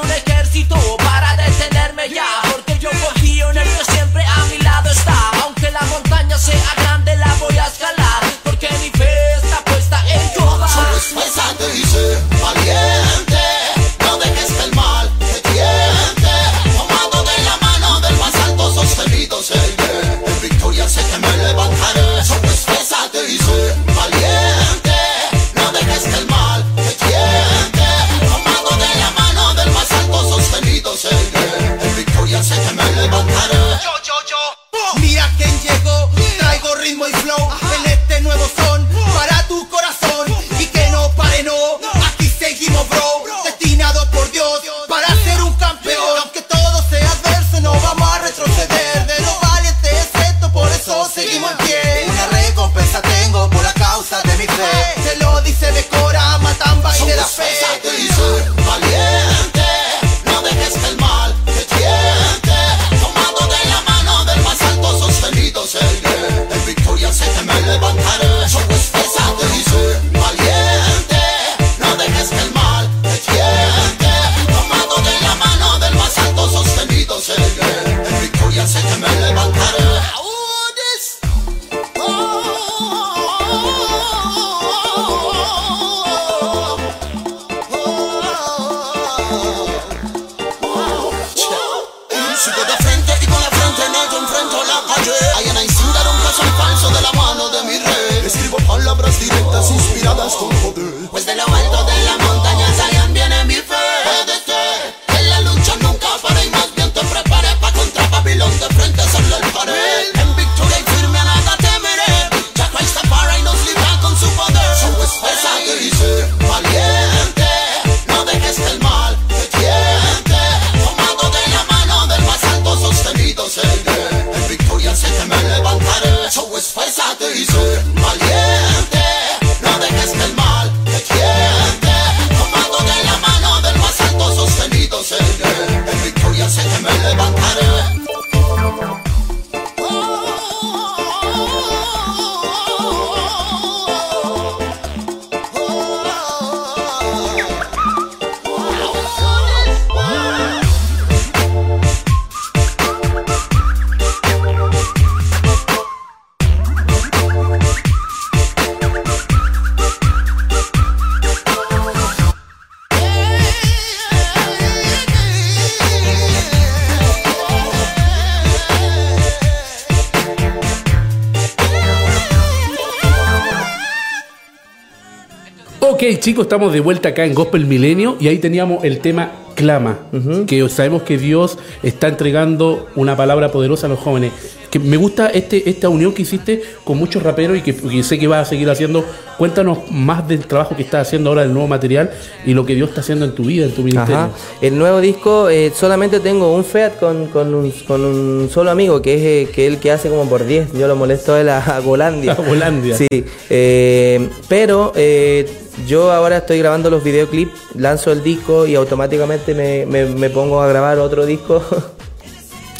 [175.96, 180.00] Ok, chicos, estamos de vuelta acá en Gospel Milenio y ahí teníamos el tema Clama,
[180.46, 184.30] que sabemos que Dios está entregando una palabra poderosa a los jóvenes.
[184.78, 188.18] Que me gusta este, esta unión que hiciste con muchos raperos y que, que sé
[188.18, 189.04] que vas a seguir haciendo.
[189.38, 192.10] Cuéntanos más del trabajo que estás haciendo ahora, del nuevo material
[192.44, 194.16] y lo que Dios está haciendo en tu vida, en tu ministerio.
[194.16, 194.30] Ajá.
[194.60, 199.00] El nuevo disco, eh, solamente tengo un Fiat con, con, un, con un solo amigo,
[199.02, 200.72] que es eh, que él que hace como por 10.
[200.72, 202.32] Yo lo molesto él a, a Golandia.
[202.36, 202.96] A Golandia.
[202.96, 203.06] Sí.
[203.50, 205.46] eh, pero eh,
[205.86, 210.60] yo ahora estoy grabando los videoclips, lanzo el disco y automáticamente me, me- me pongo
[210.62, 211.62] a grabar otro disco.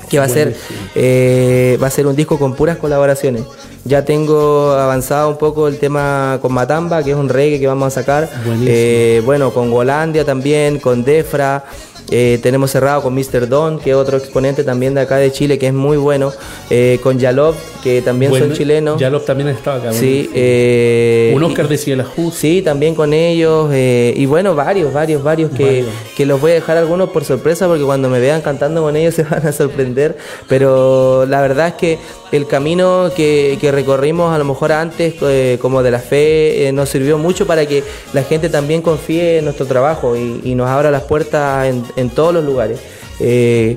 [0.09, 0.57] que va a ser
[0.95, 3.43] eh, va a ser un disco con puras colaboraciones.
[3.85, 7.87] Ya tengo avanzado un poco el tema con Matamba, que es un reggae que vamos
[7.87, 8.29] a sacar.
[8.67, 11.65] Eh, bueno, con Golandia también, con Defra.
[12.11, 13.49] Eh, tenemos cerrado con Mr.
[13.49, 16.33] Don, que es otro exponente también de acá de Chile, que es muy bueno.
[16.71, 18.99] eh, con Yalov, que también Bueno, son chilenos.
[19.01, 19.93] Ya los también estaba acá.
[19.93, 22.37] Sí, eh, Un Oscar de Ciela Just.
[22.39, 23.71] Sí, también con ellos.
[23.73, 25.87] eh, y bueno, varios, varios, varios que, Varios.
[26.17, 29.15] que los voy a dejar algunos por sorpresa porque cuando me vean cantando con ellos
[29.17, 30.17] se van a sorprender.
[30.49, 31.99] Pero la verdad es que
[32.33, 36.73] el camino que, que recorrimos a lo mejor antes, eh, como de la fe, eh,
[36.73, 40.91] nos sirvió mucho para que la gente también confíe en nuestro trabajo y, nos abra
[40.91, 42.81] las puertas en, en todos los lugares.
[43.21, 43.77] Eh,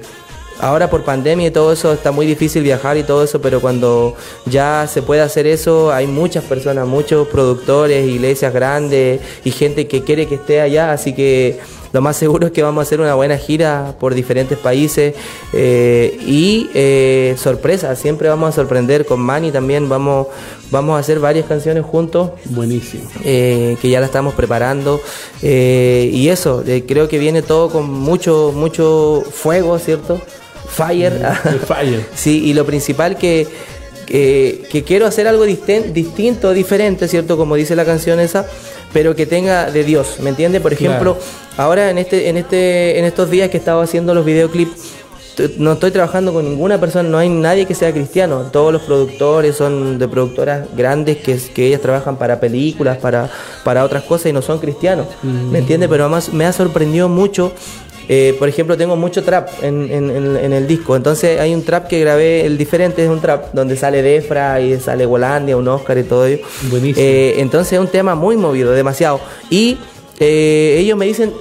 [0.61, 4.15] Ahora por pandemia y todo eso está muy difícil viajar y todo eso, pero cuando
[4.45, 10.03] ya se puede hacer eso, hay muchas personas, muchos productores, iglesias grandes y gente que
[10.03, 11.59] quiere que esté allá, así que
[11.91, 15.15] lo más seguro es que vamos a hacer una buena gira por diferentes países
[15.53, 20.27] eh, y eh, sorpresa, siempre vamos a sorprender con Manny también, vamos,
[20.71, 23.09] vamos a hacer varias canciones juntos Buenísimo.
[23.23, 25.01] eh, que ya la estamos preparando
[25.41, 30.21] eh, y eso creo que viene todo con mucho mucho fuego cierto
[30.67, 32.05] fire El Fire.
[32.15, 33.47] sí y lo principal que
[34.05, 38.47] que, quiero hacer algo distinto diferente cierto como dice la canción esa
[38.93, 41.17] pero que tenga de Dios me entiende por ejemplo
[41.57, 44.99] ahora en este en este en estos días que he estado haciendo los videoclips
[45.57, 48.49] no estoy trabajando con ninguna persona, no hay nadie que sea cristiano.
[48.51, 53.29] Todos los productores son de productoras grandes que, que ellas trabajan para películas, para,
[53.63, 55.07] para otras cosas y no son cristianos.
[55.23, 55.89] ¿Me entiendes?
[55.89, 57.53] Pero además me ha sorprendido mucho.
[58.11, 60.95] Eh, por ejemplo, tengo mucho trap en, en- en- en el disco.
[60.95, 64.77] Entonces hay un trap que grabé, el diferente es un trap donde sale Defra y
[64.79, 66.43] sale Golandia, un Oscar y todo ello.
[66.69, 67.05] Buenísimo.
[67.05, 69.21] Eh, entonces es un tema muy movido, demasiado.
[69.49, 69.77] Y
[70.19, 71.31] eh, ellos me dicen,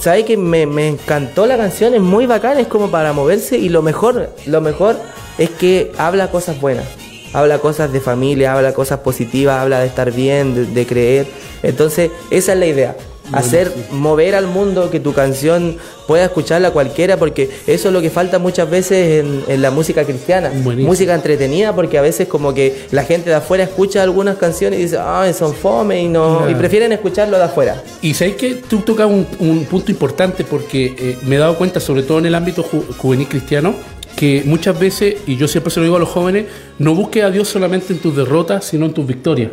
[0.00, 1.94] ¿sabes que me, me encantó la canción?
[1.94, 4.96] Es muy bacana, es como para moverse y lo mejor, lo mejor
[5.38, 6.84] es que habla cosas buenas.
[7.32, 11.26] Habla cosas de familia, habla cosas positivas, habla de estar bien, de, de creer.
[11.62, 12.96] Entonces, esa es la idea.
[13.32, 18.10] Hacer mover al mundo, que tu canción pueda escucharla cualquiera, porque eso es lo que
[18.10, 20.50] falta muchas veces en, en la música cristiana.
[20.54, 20.88] Buenísimo.
[20.88, 24.82] Música entretenida, porque a veces como que la gente de afuera escucha algunas canciones y
[24.84, 27.82] dice, ay, son fome y no, y prefieren escucharlo de afuera.
[28.02, 31.80] Y sabéis que tú tocas un, un punto importante porque eh, me he dado cuenta,
[31.80, 33.74] sobre todo en el ámbito ju- juvenil cristiano,
[34.16, 36.46] que muchas veces, y yo siempre se lo digo a los jóvenes,
[36.78, 39.50] no busques a Dios solamente en tus derrotas, sino en tus victorias.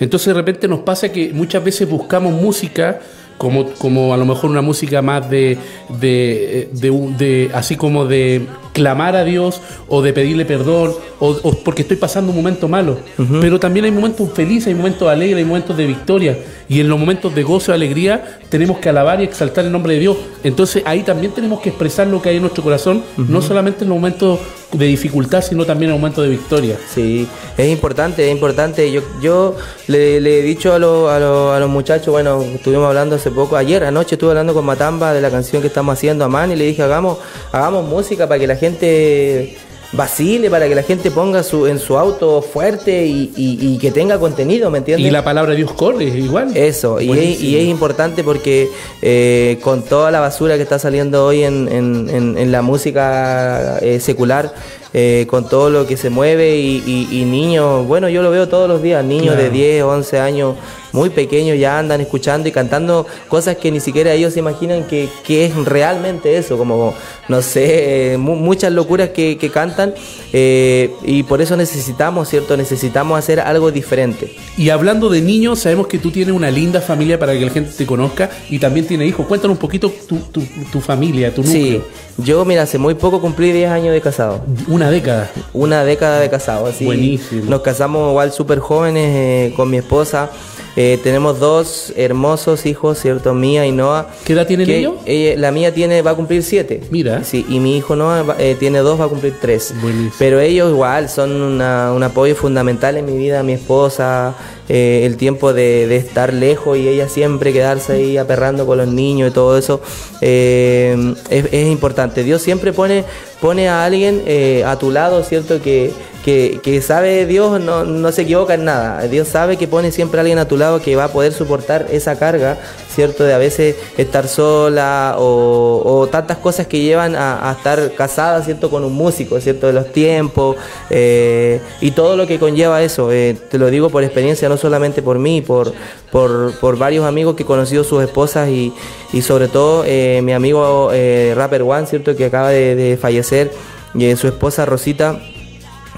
[0.00, 3.00] Entonces de repente nos pasa que muchas veces buscamos música
[3.38, 5.58] como, como a lo mejor una música más de,
[6.00, 11.52] de, de, de- así como de clamar a Dios o de pedirle perdón o, o
[11.62, 12.98] porque estoy pasando un momento malo.
[13.42, 16.38] Pero también hay momentos felices, hay momentos alegres, hay momentos de victoria.
[16.68, 19.94] Y en los momentos de gozo y alegría tenemos que alabar y exaltar el nombre
[19.94, 20.16] de Dios.
[20.44, 23.88] Entonces ahí también tenemos que expresar lo que hay en nuestro corazón, no solamente en
[23.90, 24.38] los momentos
[24.72, 26.76] de dificultad, sino también en los momentos de victoria.
[26.92, 27.26] Sí,
[27.56, 28.90] es importante, es importante.
[28.92, 29.56] Yo, yo
[29.88, 33.30] le, le he dicho a, los- a, los- a los muchachos, bueno, estuvimos hablando hace
[33.30, 36.50] poco, ayer anoche estuve hablando con Matamba de la canción que estamos haciendo a Man
[36.52, 37.18] y le dije, hagamos,
[37.52, 39.56] hagamos música para que la gente
[39.92, 43.90] vacile, para que la gente ponga su, en su auto fuerte y, y- y que
[43.90, 45.06] tenga contenido, ¿me entiendes?
[45.06, 46.56] Y la palabra de Dios corre, igual.
[46.56, 48.68] Eso, y es, y es importante porque
[49.02, 53.78] eh, con toda la basura que está saliendo hoy en, en- en- en la música
[53.80, 54.52] eh, secular,
[54.92, 58.48] eh, con todo lo que se mueve y, y- y niños, bueno, yo lo veo
[58.48, 59.42] todos los días, niños Claro.
[59.42, 60.54] de 10, 11 años,
[60.92, 65.08] muy pequeños ya andan escuchando y cantando cosas que ni siquiera ellos se imaginan que,
[65.24, 66.94] que es realmente eso, como,
[67.28, 69.94] no sé, mu- muchas locuras que, que cantan
[70.32, 72.56] eh, y por eso necesitamos, ¿cierto?
[72.56, 74.34] Necesitamos hacer algo diferente.
[74.56, 77.70] Y hablando de niños, sabemos que tú tienes una linda familia para que la gente
[77.76, 79.26] te conozca y también tienes hijos.
[79.26, 81.84] Cuéntanos un poquito tu, tu- tu familia, tu Sí, núcleo.
[82.18, 84.40] yo mira, hace muy poco cumplí 10 años de casado.
[84.68, 85.30] Una década.
[85.52, 86.84] Una década de casado, así.
[86.84, 87.44] Buenísimo.
[87.50, 90.30] Nos casamos igual súper jóvenes eh, con mi esposa.
[90.76, 93.32] Eh, tenemos dos hermosos hijos, ¿cierto?
[93.32, 94.08] Mía y Noah.
[94.24, 94.94] ¿Qué edad tienen Que, ellos?
[95.06, 96.82] eh, la mía tiene, va a cumplir siete.
[96.90, 97.24] Mira.
[97.24, 99.72] Sí, y mi hijo Noah va- eh, tiene dos, va a cumplir tres.
[99.80, 100.12] Buenísimo.
[100.18, 104.34] Pero ellos igual son una- un apoyo fundamental en mi vida, mi esposa,
[104.68, 109.30] eh, el tiempo de, estar lejos y ella siempre quedarse ahí aperrando con los niños
[109.30, 109.80] y todo eso
[110.20, 112.24] eh, es, es importante.
[112.24, 113.04] Dios siempre pone,
[113.40, 115.62] pone a alguien eh, a tu lado, ¿cierto?
[115.62, 115.92] Que,
[116.24, 119.02] que, que sabe Dios, no, no se equivoca en nada.
[119.02, 121.86] Dios sabe que pone siempre a alguien a tu lado que va a poder soportar
[121.92, 122.58] esa carga,
[122.96, 123.24] ¿cierto?
[123.24, 128.70] De a veces estar sola o, tantas cosas que llevan a, estar casada, ¿cierto?
[128.70, 129.66] Con un músico, ¿cierto?
[129.66, 130.56] De los tiempos
[130.88, 133.12] eh, y todo lo que conlleva eso.
[133.12, 135.74] Eh, te lo digo por experiencia, no solamente por mí, por,
[136.10, 138.72] por, varios amigos que he conocido sus esposas y,
[139.12, 140.90] y sobre todo eh, mi amigo
[141.34, 142.16] Rapper One, ¿cierto?
[142.16, 143.52] Que acaba de, de fallecer
[143.94, 145.20] y su esposa Rosita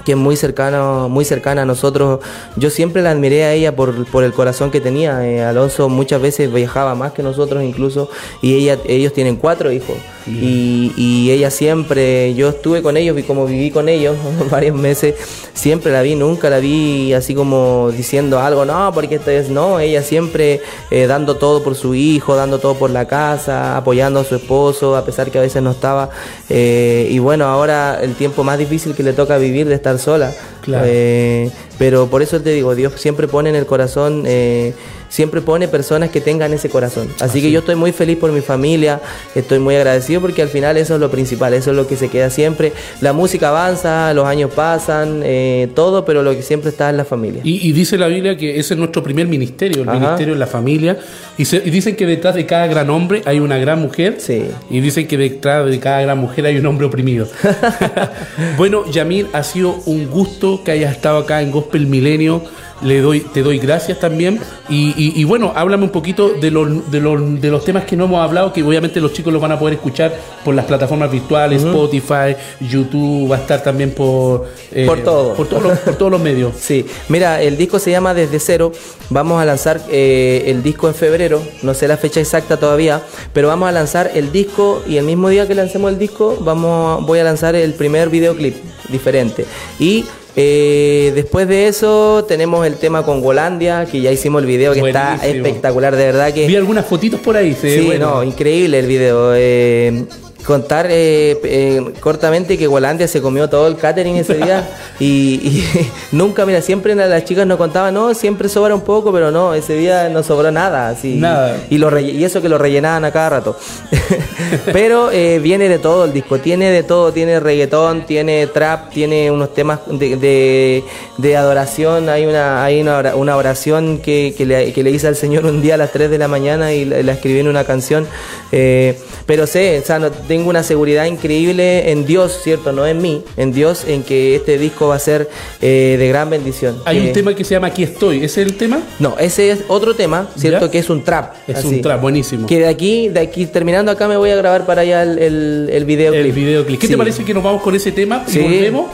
[0.09, 2.19] que es muy cercano, muy cercana a nosotros.
[2.55, 5.23] Yo siempre la admiré a ella por, por el corazón que tenía.
[5.23, 8.09] Eh, Alonso muchas veces viajaba más que nosotros incluso
[8.41, 9.97] y ella, ellos tienen cuatro hijos.
[10.25, 14.15] Y, y ella siempre, yo estuve con ellos y como viví con ellos
[14.51, 15.15] varios meses,
[15.53, 19.79] siempre la vi, nunca la vi así como diciendo algo, no, porque esto es, no,
[19.79, 24.23] ella siempre eh, dando todo por su hijo, dando todo por la casa, apoyando a
[24.23, 26.09] su esposo, a pesar que a veces no estaba.
[26.49, 30.33] Eh, y bueno, ahora el tiempo más difícil que le toca vivir de estar sola.
[30.61, 30.85] Claro.
[30.87, 34.73] Eh, pero por eso te digo, Dios siempre pone en el corazón, eh,
[35.07, 37.07] siempre pone personas que tengan ese corazón.
[37.19, 39.01] Así, que yo estoy muy feliz por mi familia,
[39.33, 42.09] estoy muy agradecido porque al final eso es lo principal, eso es lo que se
[42.09, 42.73] queda siempre.
[43.01, 47.05] La música avanza, los años pasan, eh, todo, pero lo que siempre está es la
[47.05, 47.41] familia.
[47.43, 49.97] Y, y dice la Biblia que ese es nuestro primer ministerio, el Ajá.
[49.99, 50.99] ministerio de la familia.
[51.39, 54.17] Y, se- y dicen que detrás de cada gran hombre hay una gran mujer.
[54.19, 54.43] Sí.
[54.69, 57.27] Y dicen que detrás de cada gran mujer hay un hombre oprimido.
[58.57, 62.41] bueno, Yamil, ha sido un gusto que hayas estado acá en Gospel Milenio.
[62.81, 64.39] Le doy, te doy gracias también.
[64.69, 67.97] Y, y- y bueno, háblame un poquito de los, de, los, de los temas que
[67.97, 70.15] no hemos hablado, que obviamente los chicos los van a poder escuchar
[70.45, 74.47] por las plataformas virtuales, Spotify, YouTube, va a estar también por...
[74.71, 75.33] eh, Por todo.
[75.33, 76.53] Por todos los, por todos los medios.
[76.59, 78.71] Sí, mira, el disco se llama Desde Cero.
[79.09, 83.01] Vamos a lanzar eh, el disco en febrero, no sé la fecha exacta todavía,
[83.33, 87.05] pero vamos a lanzar el disco y el mismo día que lancemos el disco, vamos,
[87.05, 88.55] voy a lanzar el primer videoclip
[88.87, 89.45] diferente.
[89.79, 90.05] Y
[90.41, 94.79] eh, después de eso tenemos el tema con Golandia, que ya hicimos el video, que
[94.79, 96.47] está espectacular, de verdad que...
[96.47, 97.53] Vi algunas fotitos por ahí.
[97.53, 98.15] Se ve Sí, bueno.
[98.15, 99.33] no, increíble el video.
[99.35, 100.05] Eh,
[100.45, 104.67] contar eh, eh, cortamente que Golandia se comió todo el catering ese día
[104.99, 105.67] y, y
[106.15, 109.53] nunca, mira, siempre la- las chicas nos contaban, no, siempre sobra un poco, pero no,
[109.53, 110.89] ese día no sobró nada.
[110.89, 111.57] Así, Nada.
[111.69, 113.57] Y, lo y eso que lo rellenaban a cada rato.
[114.73, 119.29] pero eh, viene de todo el disco, tiene de todo, tiene reggaetón, tiene trap, tiene
[119.31, 120.83] unos temas de, de-
[121.17, 125.45] de adoración, hay una, hay una oración que, que le, que le hice al Señor
[125.45, 128.07] un día a las 3 de la mañana y la, la escribí en una canción.
[128.51, 132.71] Eh, pero sé, o sea, no- tengo una seguridad increíble en Dios, ¿cierto?
[132.71, 135.27] No en mí, en Dios, en que este disco va a ser
[135.61, 136.77] eh, de gran bendición.
[136.85, 138.17] Hay un tema que se llama Aquí estoy.
[138.23, 138.79] ¿Ese es el tema?
[138.99, 140.67] No, ese es otro tema, ¿cierto?
[140.67, 140.71] ¿Ya?
[140.71, 141.33] Que es un trap.
[141.47, 142.47] Es un trap, buenísimo.
[142.47, 145.69] Que de aquí, de aquí, terminando acá, me voy a grabar para allá el, el,
[145.73, 146.25] el videoclip.
[146.25, 146.79] El videoclip.
[146.79, 146.93] ¿Qué Sí.
[146.93, 148.39] te parece que nos vamos con ese tema y Sí.
[148.39, 148.85] volvemos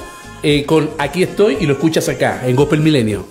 [0.41, 3.25] eh, con Aquí estoy y lo escuchas acá, en Gospel Milenio?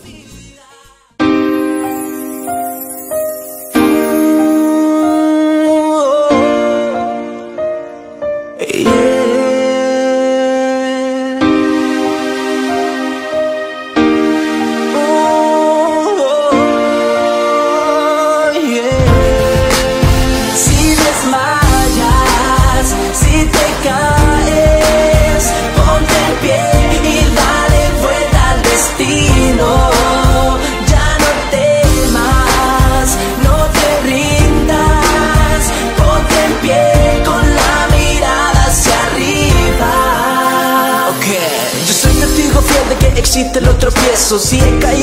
[44.25, 44.94] Y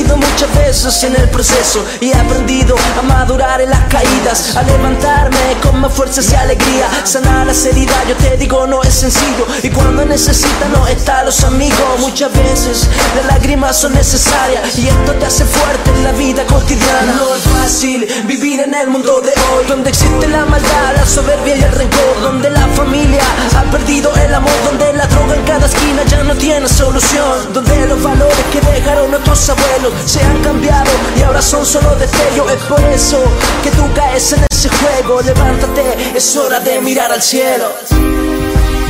[0.82, 5.92] en el proceso y he aprendido a madurar en las caídas, a levantarme con más
[5.92, 10.68] fuerzas y alegría, sanar las heridas, yo te digo no es sencillo y cuando necesitas
[10.70, 15.90] no están los amigos, muchas veces las lágrimas son necesarias y esto te hace fuerte
[15.90, 17.12] en la vida cotidiana.
[17.16, 21.58] No es fácil vivir en el mundo de hoy, donde existe la maldad, la soberbia
[21.58, 23.22] y el rencor, donde la familia
[23.56, 27.86] ha perdido el amor, donde la droga en cada esquina ya no tiene solución, donde
[27.86, 30.71] los valores que dejaron nuestros abuelos se han cambiado
[31.16, 32.50] y ahora son solo destellos.
[32.52, 33.22] Es por eso
[33.62, 35.20] que tú caes en ese juego.
[35.22, 37.72] Levántate, es hora de mirar al cielo.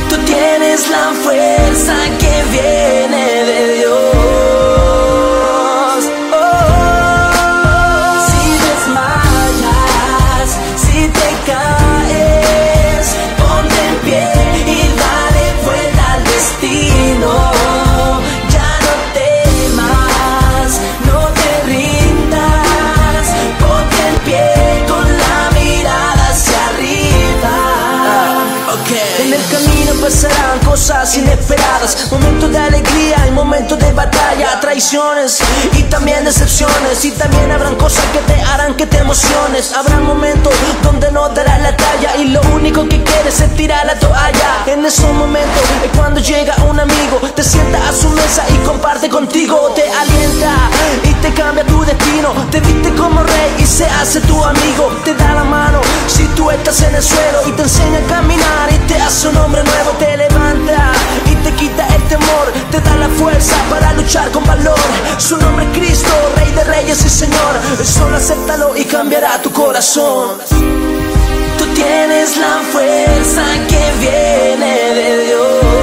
[0.09, 4.12] Tú tienes la fuerza que viene de Dios.
[31.17, 35.39] Inesperadas, momentos de alegría y momentos de batalla, traiciones
[35.73, 37.03] y también decepciones.
[37.05, 39.73] Y también habrán cosas que te harán que te emociones.
[39.73, 43.95] Habrá momentos donde no darás la talla y lo único que quieres es tirar la
[43.99, 44.63] toalla.
[44.67, 49.09] En esos momentos es cuando llega un amigo, te sienta a su mesa y comparte
[49.09, 50.55] contigo, te alienta
[51.03, 52.33] y te cambia tu destino.
[52.51, 56.49] Te viste como rey y se hace tu amigo, te da la mano si tú
[56.51, 59.91] estás en el suelo y te enseña a caminar y te hace un hombre nuevo,
[59.99, 60.91] te levanta
[61.31, 64.79] y te quita el temor, te da la fuerza para luchar con valor.
[65.17, 67.53] Su nombre es Cristo, Rey de Reyes y Señor.
[67.83, 70.39] Solo acéptalo y cambiará tu corazón.
[71.57, 75.82] Tú tienes la fuerza que viene de Dios.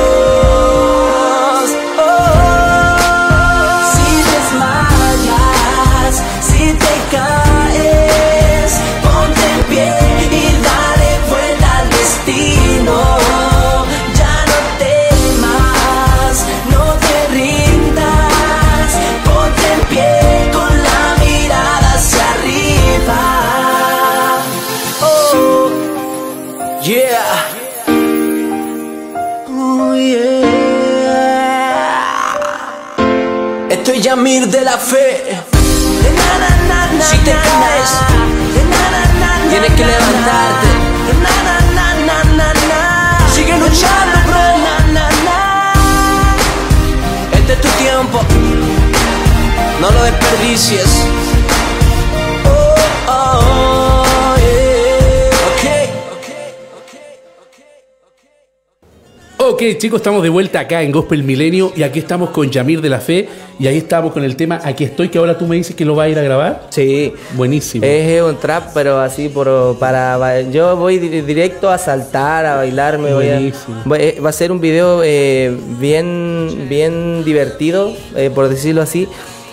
[34.30, 35.24] De la fe.
[37.02, 37.90] Si te caes,
[39.50, 40.68] tienes que levantarte.
[43.34, 44.40] Sigue luchando, bro.
[47.32, 48.20] Este es tu tiempo.
[49.80, 50.86] No lo desperdicies.
[59.62, 59.76] Ok.
[59.76, 62.98] Chicos, estamos de vuelta acá en Gospel Milenio y aquí estamos con Yamir de la
[62.98, 65.84] Fe y ahí estamos con el tema Aquí estoy, que ahora tú me dices que
[65.84, 66.68] lo vas a ir a grabar.
[66.70, 67.12] Sí.
[67.34, 67.84] Buenísimo.
[67.84, 72.96] Es un trap, pero así por para yo voy di- directo a saltar, a bailar,
[72.98, 78.48] me voy a, eh, va a ser un video eh, bien bien divertido, eh, por
[78.48, 79.08] decirlo así.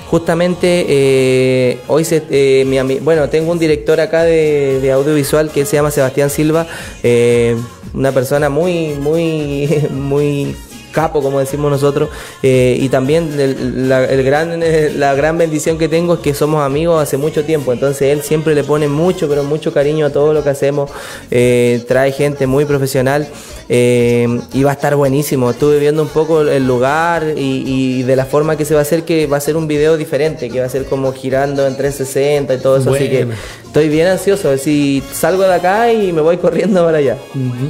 [0.09, 5.75] Justamente eh, hoy se, eh, mi bueno tengo un director acá de, audiovisual que se
[5.75, 6.65] llama Sebastián Silva,
[7.03, 7.57] eh,
[7.93, 10.55] una persona muy muy muy
[10.97, 12.09] capo, como decimos nosotros,
[12.41, 14.59] eh, y también la, gran,
[14.99, 18.55] la gran bendición que tengo es que somos amigos hace mucho tiempo, entonces él siempre
[18.55, 20.89] le pone mucho, pero mucho cariño a todo lo que hacemos,
[21.29, 23.27] eh, trae gente muy profesional
[23.69, 25.49] eh, y va a estar buenísimo.
[25.49, 28.83] Estuve viendo un poco el lugar y, y de la forma que se va a
[28.83, 31.75] hacer, que va a ser un video diferente, que va a ser como girando en
[31.75, 33.27] 360 y todo eso, así que
[33.65, 37.17] estoy bien ansioso, si salgo de acá y me voy corriendo para allá.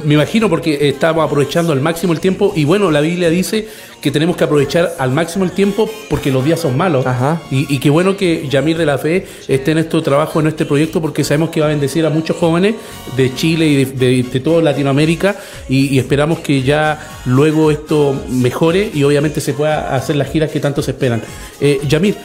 [0.04, 3.68] Me imagino porque estamos aprovechando al máximo el tiempo y bueno, la Biblia dice
[4.00, 7.06] que tenemos que aprovechar al máximo el tiempo porque los días son malos.
[7.06, 7.40] Ajá.
[7.50, 10.64] Y, y qué bueno que Yamir de la Fe esté en este trabajo, en este
[10.64, 12.74] proyecto, porque sabemos que va a bendecir a muchos jóvenes
[13.16, 15.36] de Chile y de, de, de toda Latinoamérica
[15.68, 20.50] y, y esperamos que ya luego esto mejore y obviamente se pueda hacer las giras
[20.50, 21.22] que tanto se esperan.
[21.60, 22.16] Eh, Yamir,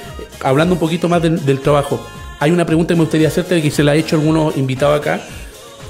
[0.41, 1.99] hablando un poquito más del, del trabajo,
[2.39, 5.21] hay una pregunta que me gustaría hacerte que se la ha hecho algunos invitados acá.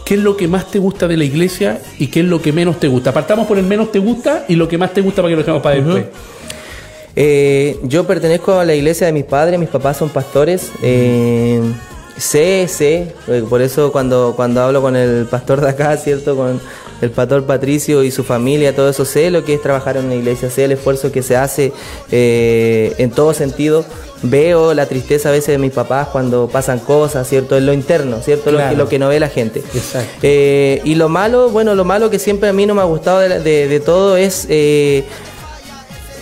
[0.06, 2.52] ¿Qué es lo que más te gusta de la iglesia y qué es lo que
[2.52, 3.14] menos te gusta?
[3.14, 5.42] Partamos por el menos te gusta y lo que más te gusta para que lo
[5.42, 6.06] dejemos para después.
[7.16, 10.72] Eh, yo pertenezco a la iglesia de mis padres, mis papás son pastores.
[10.82, 11.62] eh,
[12.18, 16.36] sé, sé, eh, por eso cuando, cuando hablo con el pastor de acá, ¿cierto?
[16.36, 16.60] Con
[17.04, 20.16] el pastor Patricio y su familia, todo eso, sé lo que es trabajar en una
[20.16, 21.72] iglesia, sé el esfuerzo que se hace
[22.12, 23.86] eh, en todo sentido.
[24.26, 27.58] Veo la tristeza a veces de mis papás cuando pasan cosas, ¿cierto?
[27.58, 28.52] En lo interno, ¿cierto?
[28.52, 28.78] Lo que- Claro.
[28.78, 29.60] Lo, que no ve la gente.
[29.60, 30.10] Exacto.
[30.22, 33.20] Eh, y lo malo, bueno, lo malo que siempre a mí no me ha gustado
[33.20, 34.46] de, la- de- de todo es...
[34.50, 35.04] eh,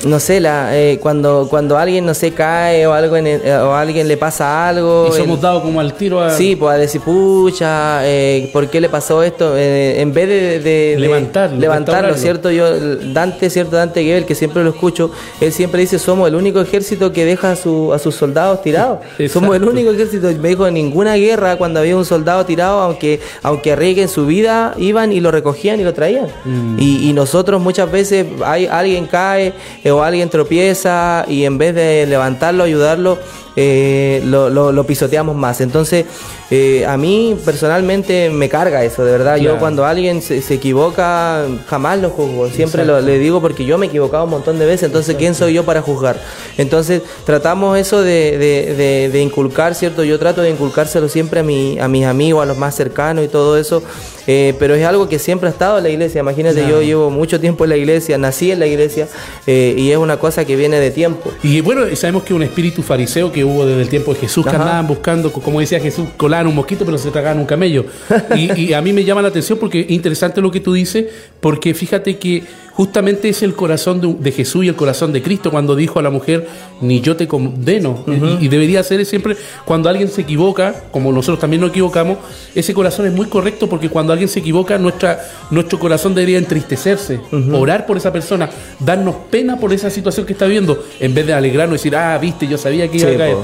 [0.06, 3.56] no sé, la, eh, cuando, cuando alguien, no sé, cae o algo en el- eh,
[3.56, 5.08] o a alguien le pasa algo.
[5.10, 8.68] Y somos el- dados como al tiro a Sí, pues a decir, pucha, eh, ¿por
[8.70, 9.54] qué le pasó esto?
[9.58, 12.18] Eh, en vez de, de- de- Levantarlo, levantarlo, restaurarlo.
[12.18, 12.52] ¿cierto?
[12.52, 13.76] Yo, Dante, ¿cierto?
[13.76, 17.52] Dante Gebel, que siempre lo escucho, él siempre dice, somos el único ejército que deja
[17.52, 18.99] a, su- a sus soldados tirados.
[19.32, 20.28] Somos el único ejército.
[20.41, 24.74] Me dijo, en ninguna guerra, cuando había un soldado tirado, aunque, aunque arriesguen su vida,
[24.78, 26.28] iban y lo recogían y lo traían.
[26.45, 26.78] Mm.
[26.80, 31.76] Y, y nosotros muchas veces, hay, alguien cae eh, o alguien tropieza y en vez
[31.76, 33.20] de levantarlo, ayudarlo,
[33.56, 35.62] eh, lo, lo- lo pisoteamos más.
[35.62, 36.06] Entonces,
[36.49, 39.38] eh, a mí personalmente me carga eso, de verdad.
[39.38, 42.49] Yo cuando alguien se, se equivoca, jamás lo juzgo.
[42.49, 44.84] Siempre lo, le digo porque yo me he equivocado un montón de veces.
[44.88, 46.20] Entonces, ¿quién soy yo para juzgar?
[46.58, 50.04] Entonces, tratamos eso de, de- de- de inculcar, ¿cierto?
[50.04, 53.28] Yo trato de inculcárselo siempre a, mi, a mis amigos, a los más cercanos y
[53.28, 53.82] todo eso.
[54.28, 56.20] eh, pero es algo que siempre ha estado en la iglesia.
[56.22, 59.08] Imagínate, yo llevo mucho tiempo en la iglesia, nací en la iglesia
[59.47, 61.32] eh, y es una cosa que viene de tiempo.
[61.43, 64.52] Y bueno, sabemos que un espíritu fariseo que hubo desde el tiempo de Jesús, que
[64.56, 67.86] andaban buscando, co- como decía Jesús, colaban un mosquito, pero se tragaban un camello.
[68.36, 71.06] Y, y a mí me llama la atención porque es interesante lo que tú dices,
[71.39, 75.51] porque fíjate que justamente es el corazón de, de Jesús y el corazón de Cristo
[75.51, 76.47] cuando dijo a la mujer,
[76.82, 78.03] ni yo te condeno.
[78.39, 82.17] y, y debería ser siempre, cuando alguien se equivoca, como nosotros también nos equivocamos,
[82.55, 85.19] ese corazón es muy correcto porque cuando alguien se equivoca, nuestra,
[85.51, 87.19] nuestro corazón debería entristecerse,
[87.53, 88.49] orar por esa persona,
[88.80, 92.17] darnos pena por esa situación que está viviendo, en vez de alegrarnos y decir, ah,
[92.17, 93.36] viste, yo sabía que iba Sí, a caer.
[93.36, 93.43] po.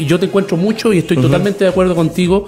[0.00, 2.46] Yo te encuentro mucho y estoy totalmente de acuerdo contigo.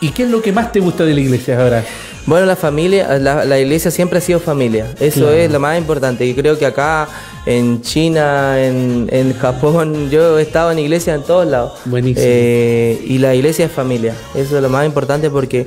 [0.00, 1.84] ¿Y qué es lo que más te gusta de la iglesia ahora?
[2.26, 4.86] Bueno, la familia, la, la iglesia siempre ha sido familia.
[5.00, 5.32] Eso Claro.
[5.34, 6.24] es lo más importante.
[6.26, 7.08] Y creo que acá,
[7.46, 11.72] en China, en, en Japón, yo he estado en iglesia en todos lados.
[11.86, 12.24] Buenísimo.
[12.26, 14.14] Eh, y la iglesia es familia.
[14.34, 15.66] Eso es lo más importante porque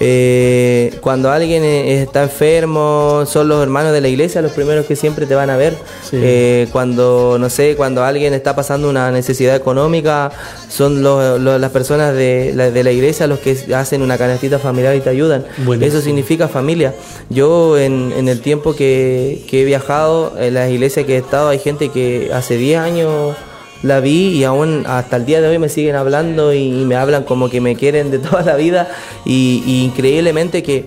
[0.00, 4.94] eh, cuando alguien eh, está enfermo, son los hermanos de la iglesia los primeros que
[4.96, 5.74] siempre te van a ver.
[6.08, 6.16] Sí.
[6.22, 10.30] Eh, cuando, no sé, cuando alguien está pasando una necesidad económica,
[10.68, 14.58] son los- los- las personas de la, de la iglesia los que hacen una canastita
[14.58, 15.44] familiar y te ayudan.
[15.82, 16.94] Eso significa familia.
[17.28, 21.48] Yo en, en el tiempo que, que he viajado, en las iglesias que he estado,
[21.48, 23.34] hay gente que hace 10 años
[23.82, 27.24] la vi y aún hasta el día de hoy me siguen hablando y, me hablan
[27.24, 28.90] como que me quieren de toda la vida.
[29.24, 30.86] Y increíblemente que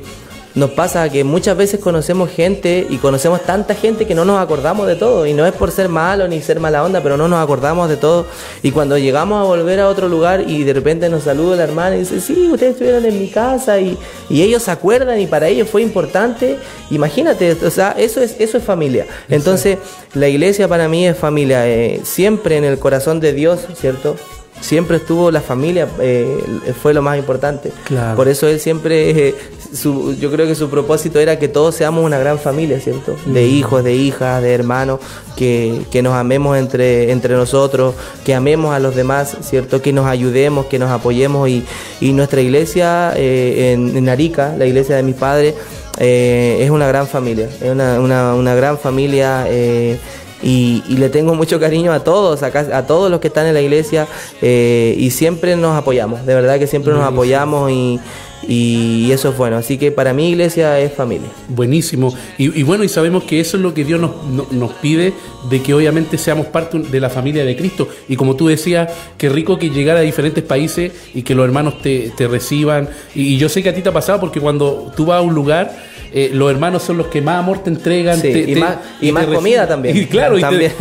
[0.53, 4.87] nos pasa que muchas veces conocemos gente y conocemos tanta gente que no nos acordamos
[4.87, 5.25] de todo.
[5.25, 7.97] Y no es por ser malo ni ser mala onda pero no nos acordamos de
[7.97, 8.25] todo.
[8.61, 11.95] Y cuando llegamos a volver a otro lugar y de repente nos saluda la hermana
[11.95, 13.97] y dice sí ustedes estuvieron en mi casa y,
[14.29, 16.57] y ellos se acuerdan y para ellos fue importante.
[16.89, 19.05] Imagínate o sea eso es eso es familia.
[19.29, 19.77] Entonces
[20.13, 24.17] la iglesia para mí es familia eh, siempre en el corazón de Dios cierto
[24.61, 26.37] siempre estuvo la familia eh,
[26.81, 27.71] fue lo más importante.
[27.85, 28.15] Claro.
[28.15, 29.35] por eso él siempre eh,
[29.73, 33.45] su- yo creo que su propósito era que todos seamos una gran familia cierto de
[33.47, 34.99] hijos de hijas de hermanos
[35.35, 37.95] que, que nos amemos entre entre nosotros
[38.25, 41.49] que amemos a los demás cierto que nos ayudemos que nos apoyemos.
[41.49, 41.63] Y,
[41.99, 45.55] y nuestra iglesia eh, en, en Arica la iglesia de mis padres
[45.97, 49.97] eh, es una gran familia es una, una, una gran familia eh,
[50.43, 53.53] y, y le tengo mucho cariño a todos, a, a todos los que están en
[53.53, 54.07] la iglesia
[54.41, 57.99] eh, y siempre nos apoyamos, de verdad que siempre nos apoyamos y,
[58.47, 59.57] y eso es bueno.
[59.57, 61.29] Así que para mí iglesia es familia.
[61.47, 62.13] Buenísimo.
[62.37, 65.13] Y, y bueno, y sabemos que eso es lo que Dios nos, no- nos pide,
[65.49, 67.87] de que obviamente seamos parte de la familia de Cristo.
[68.07, 71.81] Y como tú decías, qué rico que llegar a diferentes países y que los hermanos
[71.81, 72.89] te, te reciban.
[73.15, 75.21] Y, y yo sé que a ti te ha pasado porque cuando tú vas a
[75.21, 78.17] un lugar, eh, los hermanos son los que más amor te entregan.
[78.19, 79.95] Sí, te- y te- más- y más comida también.
[80.01, 80.71] Y claro, y te- También.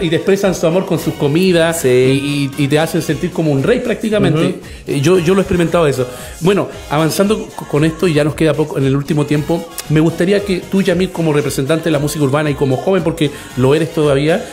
[0.00, 2.50] y, te expresan su amor con sus comidas Sí.
[2.56, 4.54] y, te hacen sentir como un rey prácticamente.
[4.86, 6.06] Eh, yo, yo lo he experimentado eso.
[6.40, 10.44] Bueno, avanzando con esto y ya nos queda poco en el último tiempo, me gustaría
[10.44, 13.90] que tú, Yamil, como representante de la música urbana y como joven, porque lo eres
[14.06, 14.44] todavía,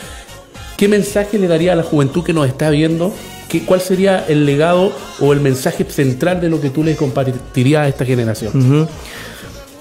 [0.76, 3.12] ¿qué mensaje le daría a la juventud que nos está viendo?
[3.48, 7.82] ¿Qué, ¿Cuál sería el legado o el mensaje central de lo que tú le compartirías
[7.82, 8.88] a esta generación?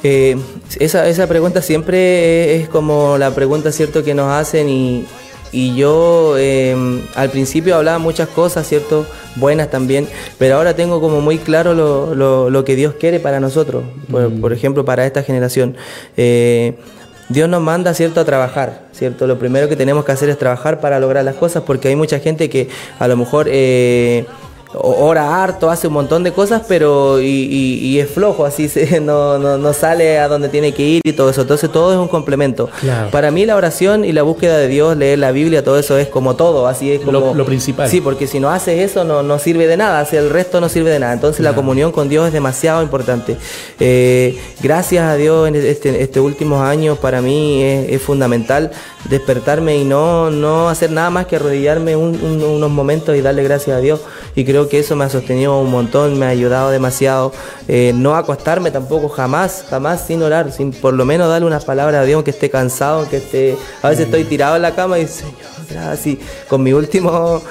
[0.04, 0.36] Eh,
[0.80, 5.06] esa, esa pregunta siempre es como la pregunta cierto que nos hacen y,
[5.52, 6.76] y yo eh,
[7.16, 9.08] al principio hablaba muchas cosas, cierto,
[9.38, 10.08] buenas también,
[10.38, 14.30] pero ahora tengo como muy claro lo, lo- lo que Dios quiere para nosotros, por,
[14.40, 15.76] por ejemplo para esta generación.
[16.18, 16.74] Eh,
[17.30, 19.28] Dios nos manda, ¿cierto?, a trabajar, ¿cierto?
[19.28, 22.20] Lo primero que tenemos que hacer es trabajar para lograr las cosas porque hay mucha
[22.20, 22.70] gente que
[23.00, 23.48] a lo mejor...
[23.50, 24.26] eh,
[24.74, 29.74] ora harto, hace un montón de cosas, pero y, es flojo, así se, no, no,
[29.74, 31.42] sale a donde tiene que ir y todo eso.
[31.42, 32.70] Entonces todo es un complemento.
[33.12, 36.08] Para mí la oración y la búsqueda de Dios, leer la Biblia, todo eso es
[36.08, 37.34] como todo, así es como...
[37.34, 37.90] Lo, principal.
[37.90, 40.90] Sí, porque si no haces eso no, no sirve de nada, el resto no sirve
[40.90, 41.14] de nada.
[41.14, 43.38] Entonces la comunión con Dios es demasiado importante.
[43.80, 48.72] Eh, gracias a Dios en este, este últimos años para mí es, fundamental
[49.10, 53.80] despertarme y no, no hacer nada más que arrodillarme unos momentos y darle gracias a
[53.80, 54.02] Dios.
[54.36, 57.32] Y creo que eso me ha sostenido un montón, me ha ayudado demasiado.
[57.68, 62.02] Eh, no acostarme tampoco, jamás, jamás sin orar, sin por lo menos darle unas palabras
[62.02, 63.58] a Dios, que esté cansado, que esté...
[63.82, 65.36] A veces estoy tirado en la cama y, Señor,
[65.90, 67.42] así, con mi último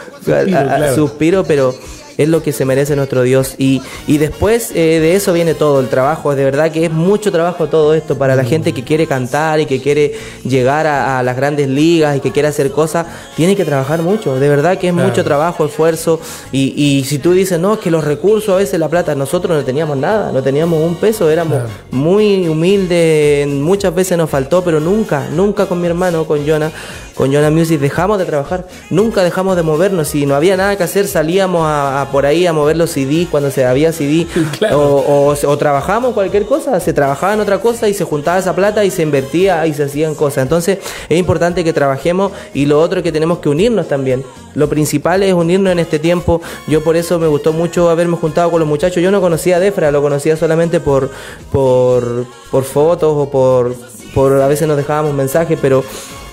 [0.95, 1.75] suspiro pero
[2.19, 3.55] es lo que se merece nuestro Dios.
[3.59, 6.35] Y, y después eh, de eso viene todo, el trabajo.
[6.35, 8.47] De verdad que es mucho trabajo todo esto para la mm.
[8.47, 12.49] gente que quiere cantar y que quiere llegar a, las grandes ligas y que quiere
[12.49, 13.07] hacer cosas.
[13.37, 14.39] Tiene que trabajar mucho.
[14.39, 16.21] De verdad que es mucho trabajo, esfuerzo.
[16.51, 19.65] Y, y, si tú dices, no, que los recursos, a veces la plata, nosotros no
[19.65, 25.29] teníamos nada, no teníamos un peso, éramos muy humildes, muchas veces nos faltó, pero nunca,
[25.31, 26.71] nunca con mi hermano, con Jonah,
[27.15, 30.09] con Jonah Music dejamos de trabajar, nunca dejamos de movernos.
[30.09, 33.51] Si no había nada que hacer, salíamos a, por ahí a mover los CD cuando
[33.51, 34.27] se había CD.
[34.75, 38.85] O, o, trabajamos cualquier cosa, se trabajaba en otra cosa y se juntaba esa plata
[38.85, 40.43] y se invertía y se hacían cosas.
[40.43, 40.79] Entonces
[41.09, 44.25] es importante que trabajemos y lo otro es que tenemos que unirnos también.
[44.55, 46.41] Lo principal es unirnos en este tiempo.
[46.69, 49.03] Yo por eso me gustó mucho haberme juntado con los muchachos.
[49.03, 51.11] Yo no conocía a Defra, lo conocía solamente por,
[51.51, 53.75] por, por fotos o por,
[54.15, 55.85] por a veces nos dejábamos mensajes, pero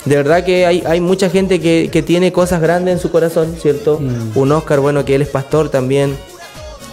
[0.06, 3.56] de verdad que hay, hay mucha gente que, que, tiene cosas grandes en su corazón,
[3.62, 4.00] ¿cierto?
[4.00, 4.38] Mm.
[4.38, 6.16] Un Oscar, bueno, que él es pastor también.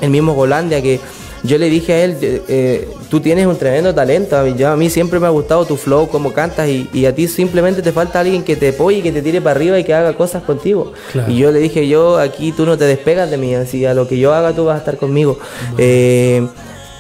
[0.00, 1.00] El mismo Golandia, que
[1.42, 4.46] yo le dije a él, eh, tú tienes un tremendo talento.
[4.48, 7.82] Yo, a mí siempre me ha gustado tu flow, cómo cantas, y, a ti simplemente
[7.82, 10.42] te falta alguien que te apoye, que te tire para arriba y que haga cosas
[10.42, 10.92] contigo.
[11.28, 14.08] Y yo le dije, yo aquí tú no te despegas de mí, así a lo
[14.08, 15.38] que yo haga tú vas a estar conmigo.
[15.78, 16.46] Eh,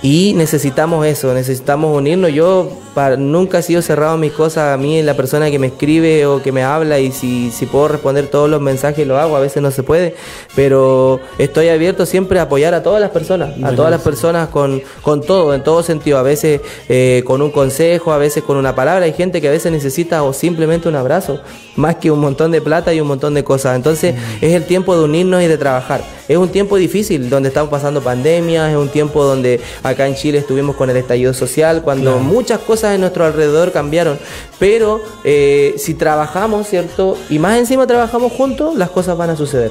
[0.02, 2.32] y necesitamos eso, necesitamos unirnos.
[2.32, 2.70] Yo
[3.18, 6.50] nunca he sido cerrado mis cosas a mí, la persona que me escribe o que
[6.50, 9.70] me habla y si, si puedo responder todos los mensajes lo hago, a veces no
[9.70, 10.14] se puede,
[10.54, 14.82] pero estoy abierto siempre a apoyar a todas las personas, a todas las personas con,
[15.02, 18.74] con todo, en todo sentido, a veces eh, con un consejo, a veces con una
[18.74, 21.40] palabra, hay gente que a veces necesita o simplemente un abrazo,
[21.76, 24.96] más que un montón de plata y un montón de cosas, entonces es el tiempo
[24.96, 26.02] de unirnos y de trabajar.
[26.28, 30.38] Es un tiempo difícil, donde estamos pasando pandemia, es un tiempo donde acá en Chile
[30.38, 34.18] estuvimos con el estallido social, cuando muchas cosas en nuestro alrededor cambiaron.
[34.58, 37.16] Pero eh, si trabajamos, ¿cierto?
[37.28, 39.70] Y más encima trabajamos juntos, las cosas van a suceder.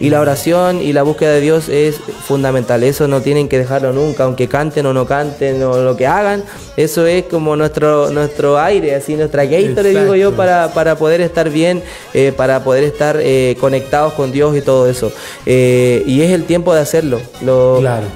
[0.00, 2.82] Y la oración y la búsqueda de Dios es fundamental.
[2.82, 6.42] Eso no tienen que dejarlo nunca, aunque canten o no canten o lo que hagan.
[6.76, 11.50] Eso es como nuestro nuestro aire, así nuestra le digo yo, para, para poder estar
[11.50, 11.82] bien,
[12.14, 15.12] eh, para poder estar eh, conectados con Dios y todo eso.
[15.46, 17.20] Eh, y es el tiempo de hacerlo.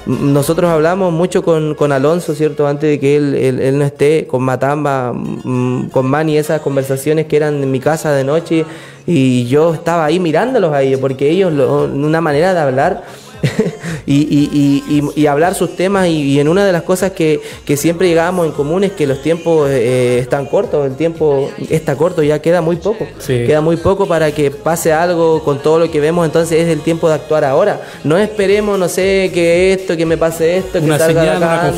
[0.05, 2.67] Nosotros hablamos mucho con, con, Alonso, ¿cierto?
[2.67, 5.13] Antes de que él, él, no esté, con Matamba,
[5.91, 8.65] con Manny, esas conversaciones que eran en mi casa de noche
[9.07, 13.03] y yo estaba ahí mirándolos a ellos, porque ellos, una manera de hablar
[14.05, 18.07] y, y, y, hablar sus temas, y, en una de las cosas que, que siempre
[18.07, 22.39] llegábamos en común es que los tiempos eh, están cortos, el tiempo está corto, ya
[22.39, 26.25] queda muy poco, queda muy poco para que pase algo con todo lo que vemos,
[26.25, 27.81] entonces es el tiempo de actuar ahora.
[28.03, 31.73] No esperemos, no sé, que esto, que me pase esto, que salga de acá,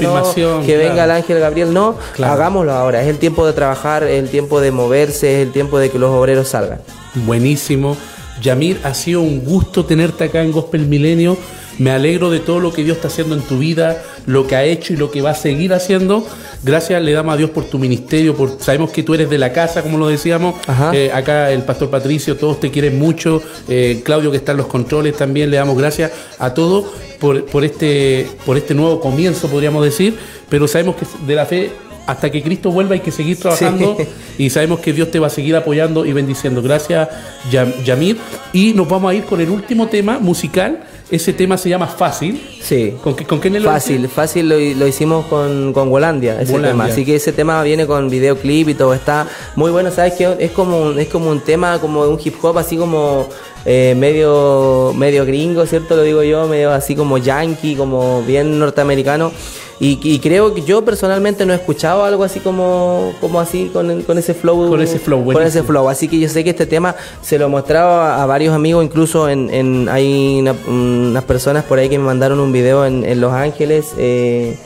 [0.66, 4.30] que venga el ángel Gabriel, no, hagámoslo ahora, es el tiempo de trabajar, es el
[4.30, 6.80] tiempo de moverse, es el tiempo de que los obreros salgan.
[7.26, 7.98] Buenísimo.
[8.42, 11.38] Yamir, ha sido un gusto tenerte acá en Gospel Milenio.
[11.78, 14.64] Me alegro de todo lo que Dios está haciendo en tu vida, lo que ha
[14.64, 16.26] hecho y lo que va a seguir haciendo.
[16.64, 19.54] Gracias le damos a Dios por tu ministerio, por sabemos que tú eres de la
[19.54, 20.56] casa, como lo decíamos.
[20.94, 23.42] Eh, acá el pastor Patricio, todos te quieren mucho.
[23.68, 26.86] Eh, Claudio que está en los controles también, le damos gracias a todos
[27.20, 30.18] por, por, este, por este nuevo comienzo, podríamos decir.
[30.50, 31.72] Pero sabemos que de la fe
[32.08, 33.98] hasta que Cristo vuelva hay que seguir trabajando
[34.38, 36.62] y sabemos que Dios te va a seguir apoyando y bendiciendo.
[36.62, 37.10] Gracias,
[37.52, 38.18] Yamir.
[38.54, 40.84] Y nos vamos a ir con el último tema musical.
[41.10, 42.42] Ese tema se llama Fácil.
[42.62, 42.94] Sí.
[43.02, 46.86] ¿Con, con quién lo Fácil, fácil lo, hicimos con, con Golandia, ese tema.
[46.86, 48.94] Así que ese tema viene con videoclip y todo.
[48.94, 50.36] Está muy bueno, ¿sabes qué?
[50.40, 53.30] Es como, es como un tema, como un hip hop, así como
[53.70, 55.98] eh, medio, medio gringo, ¿cierto?
[55.98, 59.34] Lo digo yo, medio así como yankee, como bien norteamericano.
[59.80, 64.18] Y, creo que yo personalmente no he escuchado algo así como, como así con, con
[64.18, 64.70] ese flow.
[64.70, 65.88] Con ese flow, Con ese flow.
[65.88, 69.54] Así que yo sé que este tema se lo mostraba a, varios amigos, incluso en,
[69.54, 73.94] en hay unas personas por ahí que me mandaron un video en, en Los Ángeles.
[73.98, 74.58] Eh,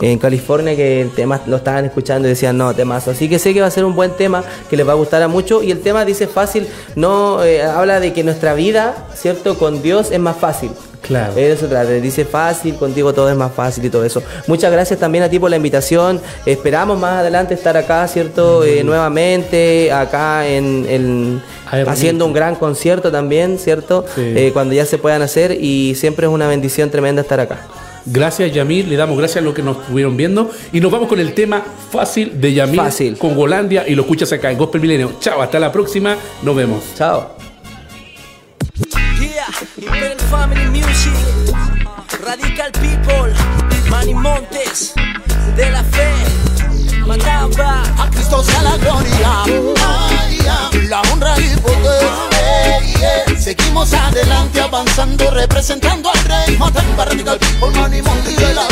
[0.00, 3.10] en California que el tema lo estaban escuchando y decían, no, temazo.
[3.10, 5.22] Así que sé que va a ser un buen tema que les va a gustar
[5.22, 5.62] a mucho.
[5.62, 9.58] Y el tema dice fácil, no eh, habla de que nuestra vida, ¿cierto?
[9.58, 10.70] Con Dios es más fácil.
[11.02, 11.32] Claro.
[11.36, 14.22] Eso trata, dice fácil, contigo todo es más fácil y todo eso.
[14.46, 16.20] Muchas gracias también a ti por la invitación.
[16.44, 18.64] Esperamos más adelante estar acá, ¿cierto?
[18.64, 21.40] Eh, nuevamente, acá en,
[21.86, 24.04] haciendo un gran concierto también, ¿cierto?
[24.14, 24.32] Sí.
[24.36, 27.60] Eh, cuando ya se puedan hacer y siempre es una bendición tremenda estar acá.
[28.06, 31.20] Gracias Yamil, le damos gracias a los que nos estuvieron viendo y nos vamos con
[31.20, 33.18] el tema fácil de Yamil Fácil.
[33.18, 35.12] con Golandia y lo escuchas acá en Gospel Milenio.
[35.20, 36.82] Chao, hasta la próxima, nos vemos.
[36.96, 37.36] Chao.
[39.20, 39.46] Yeah,
[39.76, 41.12] Imperial Family Music,
[42.24, 43.32] Radical People,
[43.90, 44.94] Manny Montes,
[45.56, 46.08] De La Fe,
[47.06, 47.82] Matamba.
[47.98, 52.37] A Cristo sea la gloria, ay, ay, la honra y poder.
[52.84, 53.36] Ey.
[53.36, 56.56] Seguimos adelante avanzando, representando al rey.
[56.58, 58.66] Matamba radical, por Manny Monti de la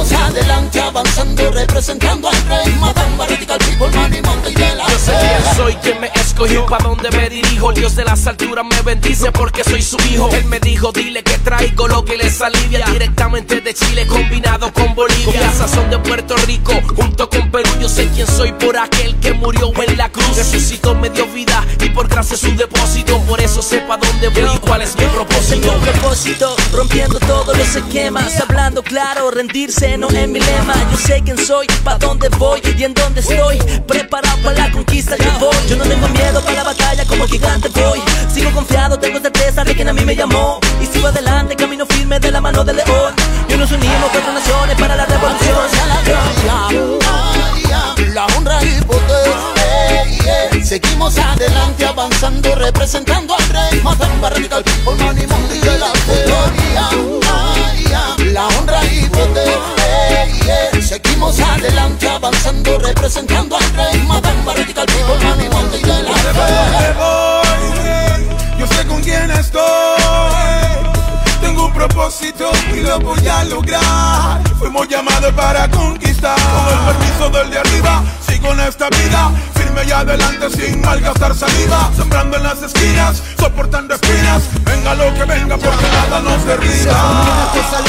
[0.03, 2.73] Seguimos adelante avanzando, representando al rey.
[2.79, 6.79] Matamba radical, por Manny Monti de la Yo sé quién soy, quién me escogió, pa'
[6.79, 7.69] dónde me dirijo.
[7.69, 10.29] El Dios de las alturas me bendice porque soy su hijo.
[10.33, 12.85] Él me dijo, dile que traigo lo que les alivia.
[12.87, 15.25] Directamente de Chile, combinado con Bolivia.
[15.25, 17.69] Con la sazón de Puerto Rico, junto con Perú.
[17.79, 20.35] Yo sé quién soy por aquel que murió en la cruz.
[20.35, 23.17] Resucitó, me dio vida y por gracia su depósito.
[23.21, 25.71] Por eso sepa dónde voy y cuál es mi propósito.
[25.71, 30.73] Un propósito, rompiendo todos los esquemas, hablando claro, rendirse no es mi lema.
[30.91, 33.57] Yo sé quién soy, pa' dónde voy y en dónde estoy.
[33.87, 35.55] Preparado para la conquista, yo voy.
[35.69, 38.01] Yo no tengo miedo para la batalla, como gigante voy.
[38.33, 40.59] Sigo confiado, tengo certeza de quien a mí me llamó.
[40.81, 43.13] Y sigo adelante, camino firme de la mano del león.
[43.47, 45.55] Y nos unimos cuatro naciones para la revolución.
[48.13, 49.55] la honra y poder.
[50.65, 53.81] Seguimos adelante avanzando, representando al rey.
[53.83, 55.93] Matamba radical, por Monti de la
[57.35, 59.74] ay, la honra y poder.
[60.81, 63.99] Seguimos adelante avanzando, representando al rey.
[64.07, 69.63] Matamba radical, por Manny Monti de la dónde voy, yo sé con quién estoy.
[71.41, 74.41] Tengo un propósito y lo voy a lograr.
[74.59, 76.37] Fuimos llamados para conquistar.
[76.37, 79.31] Con el permiso del de arriba, sigo en esta vida.
[79.55, 81.91] Firme y adelante sin malgastar saliva.
[81.95, 84.43] Sembrando en las esquinas, soportando espinas.
[84.63, 86.93] Venga lo que venga, porque nada nos Se derriba.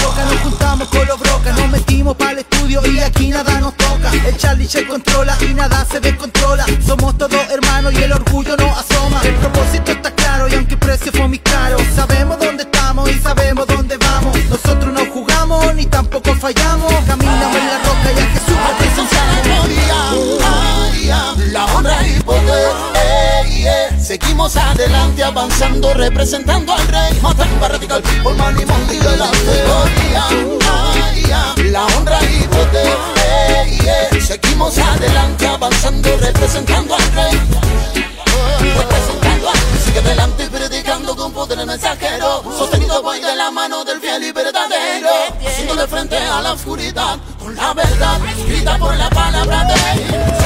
[0.02, 2.45] loca, nos juntamos con los brocas, nos metimos para
[2.84, 4.10] y aquí nada nos toca.
[4.26, 6.66] El Charlie se controla y nada se descontrola.
[6.84, 9.20] Somos todos hermanos y el orgullo no asoma.
[9.22, 13.18] El propósito está claro y aunque el precio fue muy caro, sabemos dónde estamos y
[13.20, 14.36] sabemos dónde vamos.
[14.50, 16.92] Nosotros no jugamos ni tampoco fallamos.
[17.06, 19.26] Caminamos en la roca y a Jesús sea
[21.52, 22.96] la honra y poder.
[24.00, 27.18] Seguimos adelante avanzando, representando al rey.
[27.22, 28.64] Matamba radical, por Monti
[28.98, 30.95] de la ay,
[31.76, 32.48] la honra y
[33.84, 34.20] ey.
[34.20, 37.38] Seguimos adelante avanzando, representando al rey.
[38.60, 42.42] Representando al Sigue adelante y predicando con poder el mensajero.
[42.56, 45.10] Sostenido voy de la mano del fiel y verdadero.
[45.46, 50.45] Haciéndole frente a la oscuridad con la verdad escrita por la palabra de Mi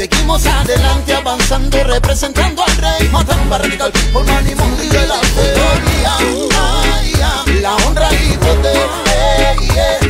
[0.00, 3.06] Seguimos adelante, avanzando, representando al rey.
[3.10, 5.54] Matamba radical, con ánimo y delante.
[7.60, 8.88] La honra y poder.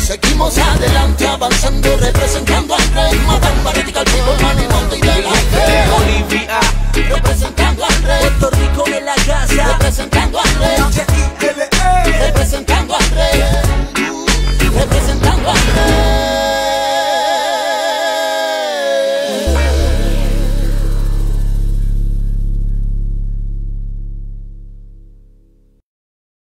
[0.00, 3.18] Seguimos adelante, avanzando, representando al rey.
[3.26, 5.58] Matamba radical, con ánimo y delante.
[5.90, 6.60] Bolivia,
[6.94, 8.20] representando al rey.
[8.20, 10.76] Puerto Rico de la casa, representando al rey.
[12.20, 13.42] Representando al rey.
[14.72, 16.59] Representando al rey.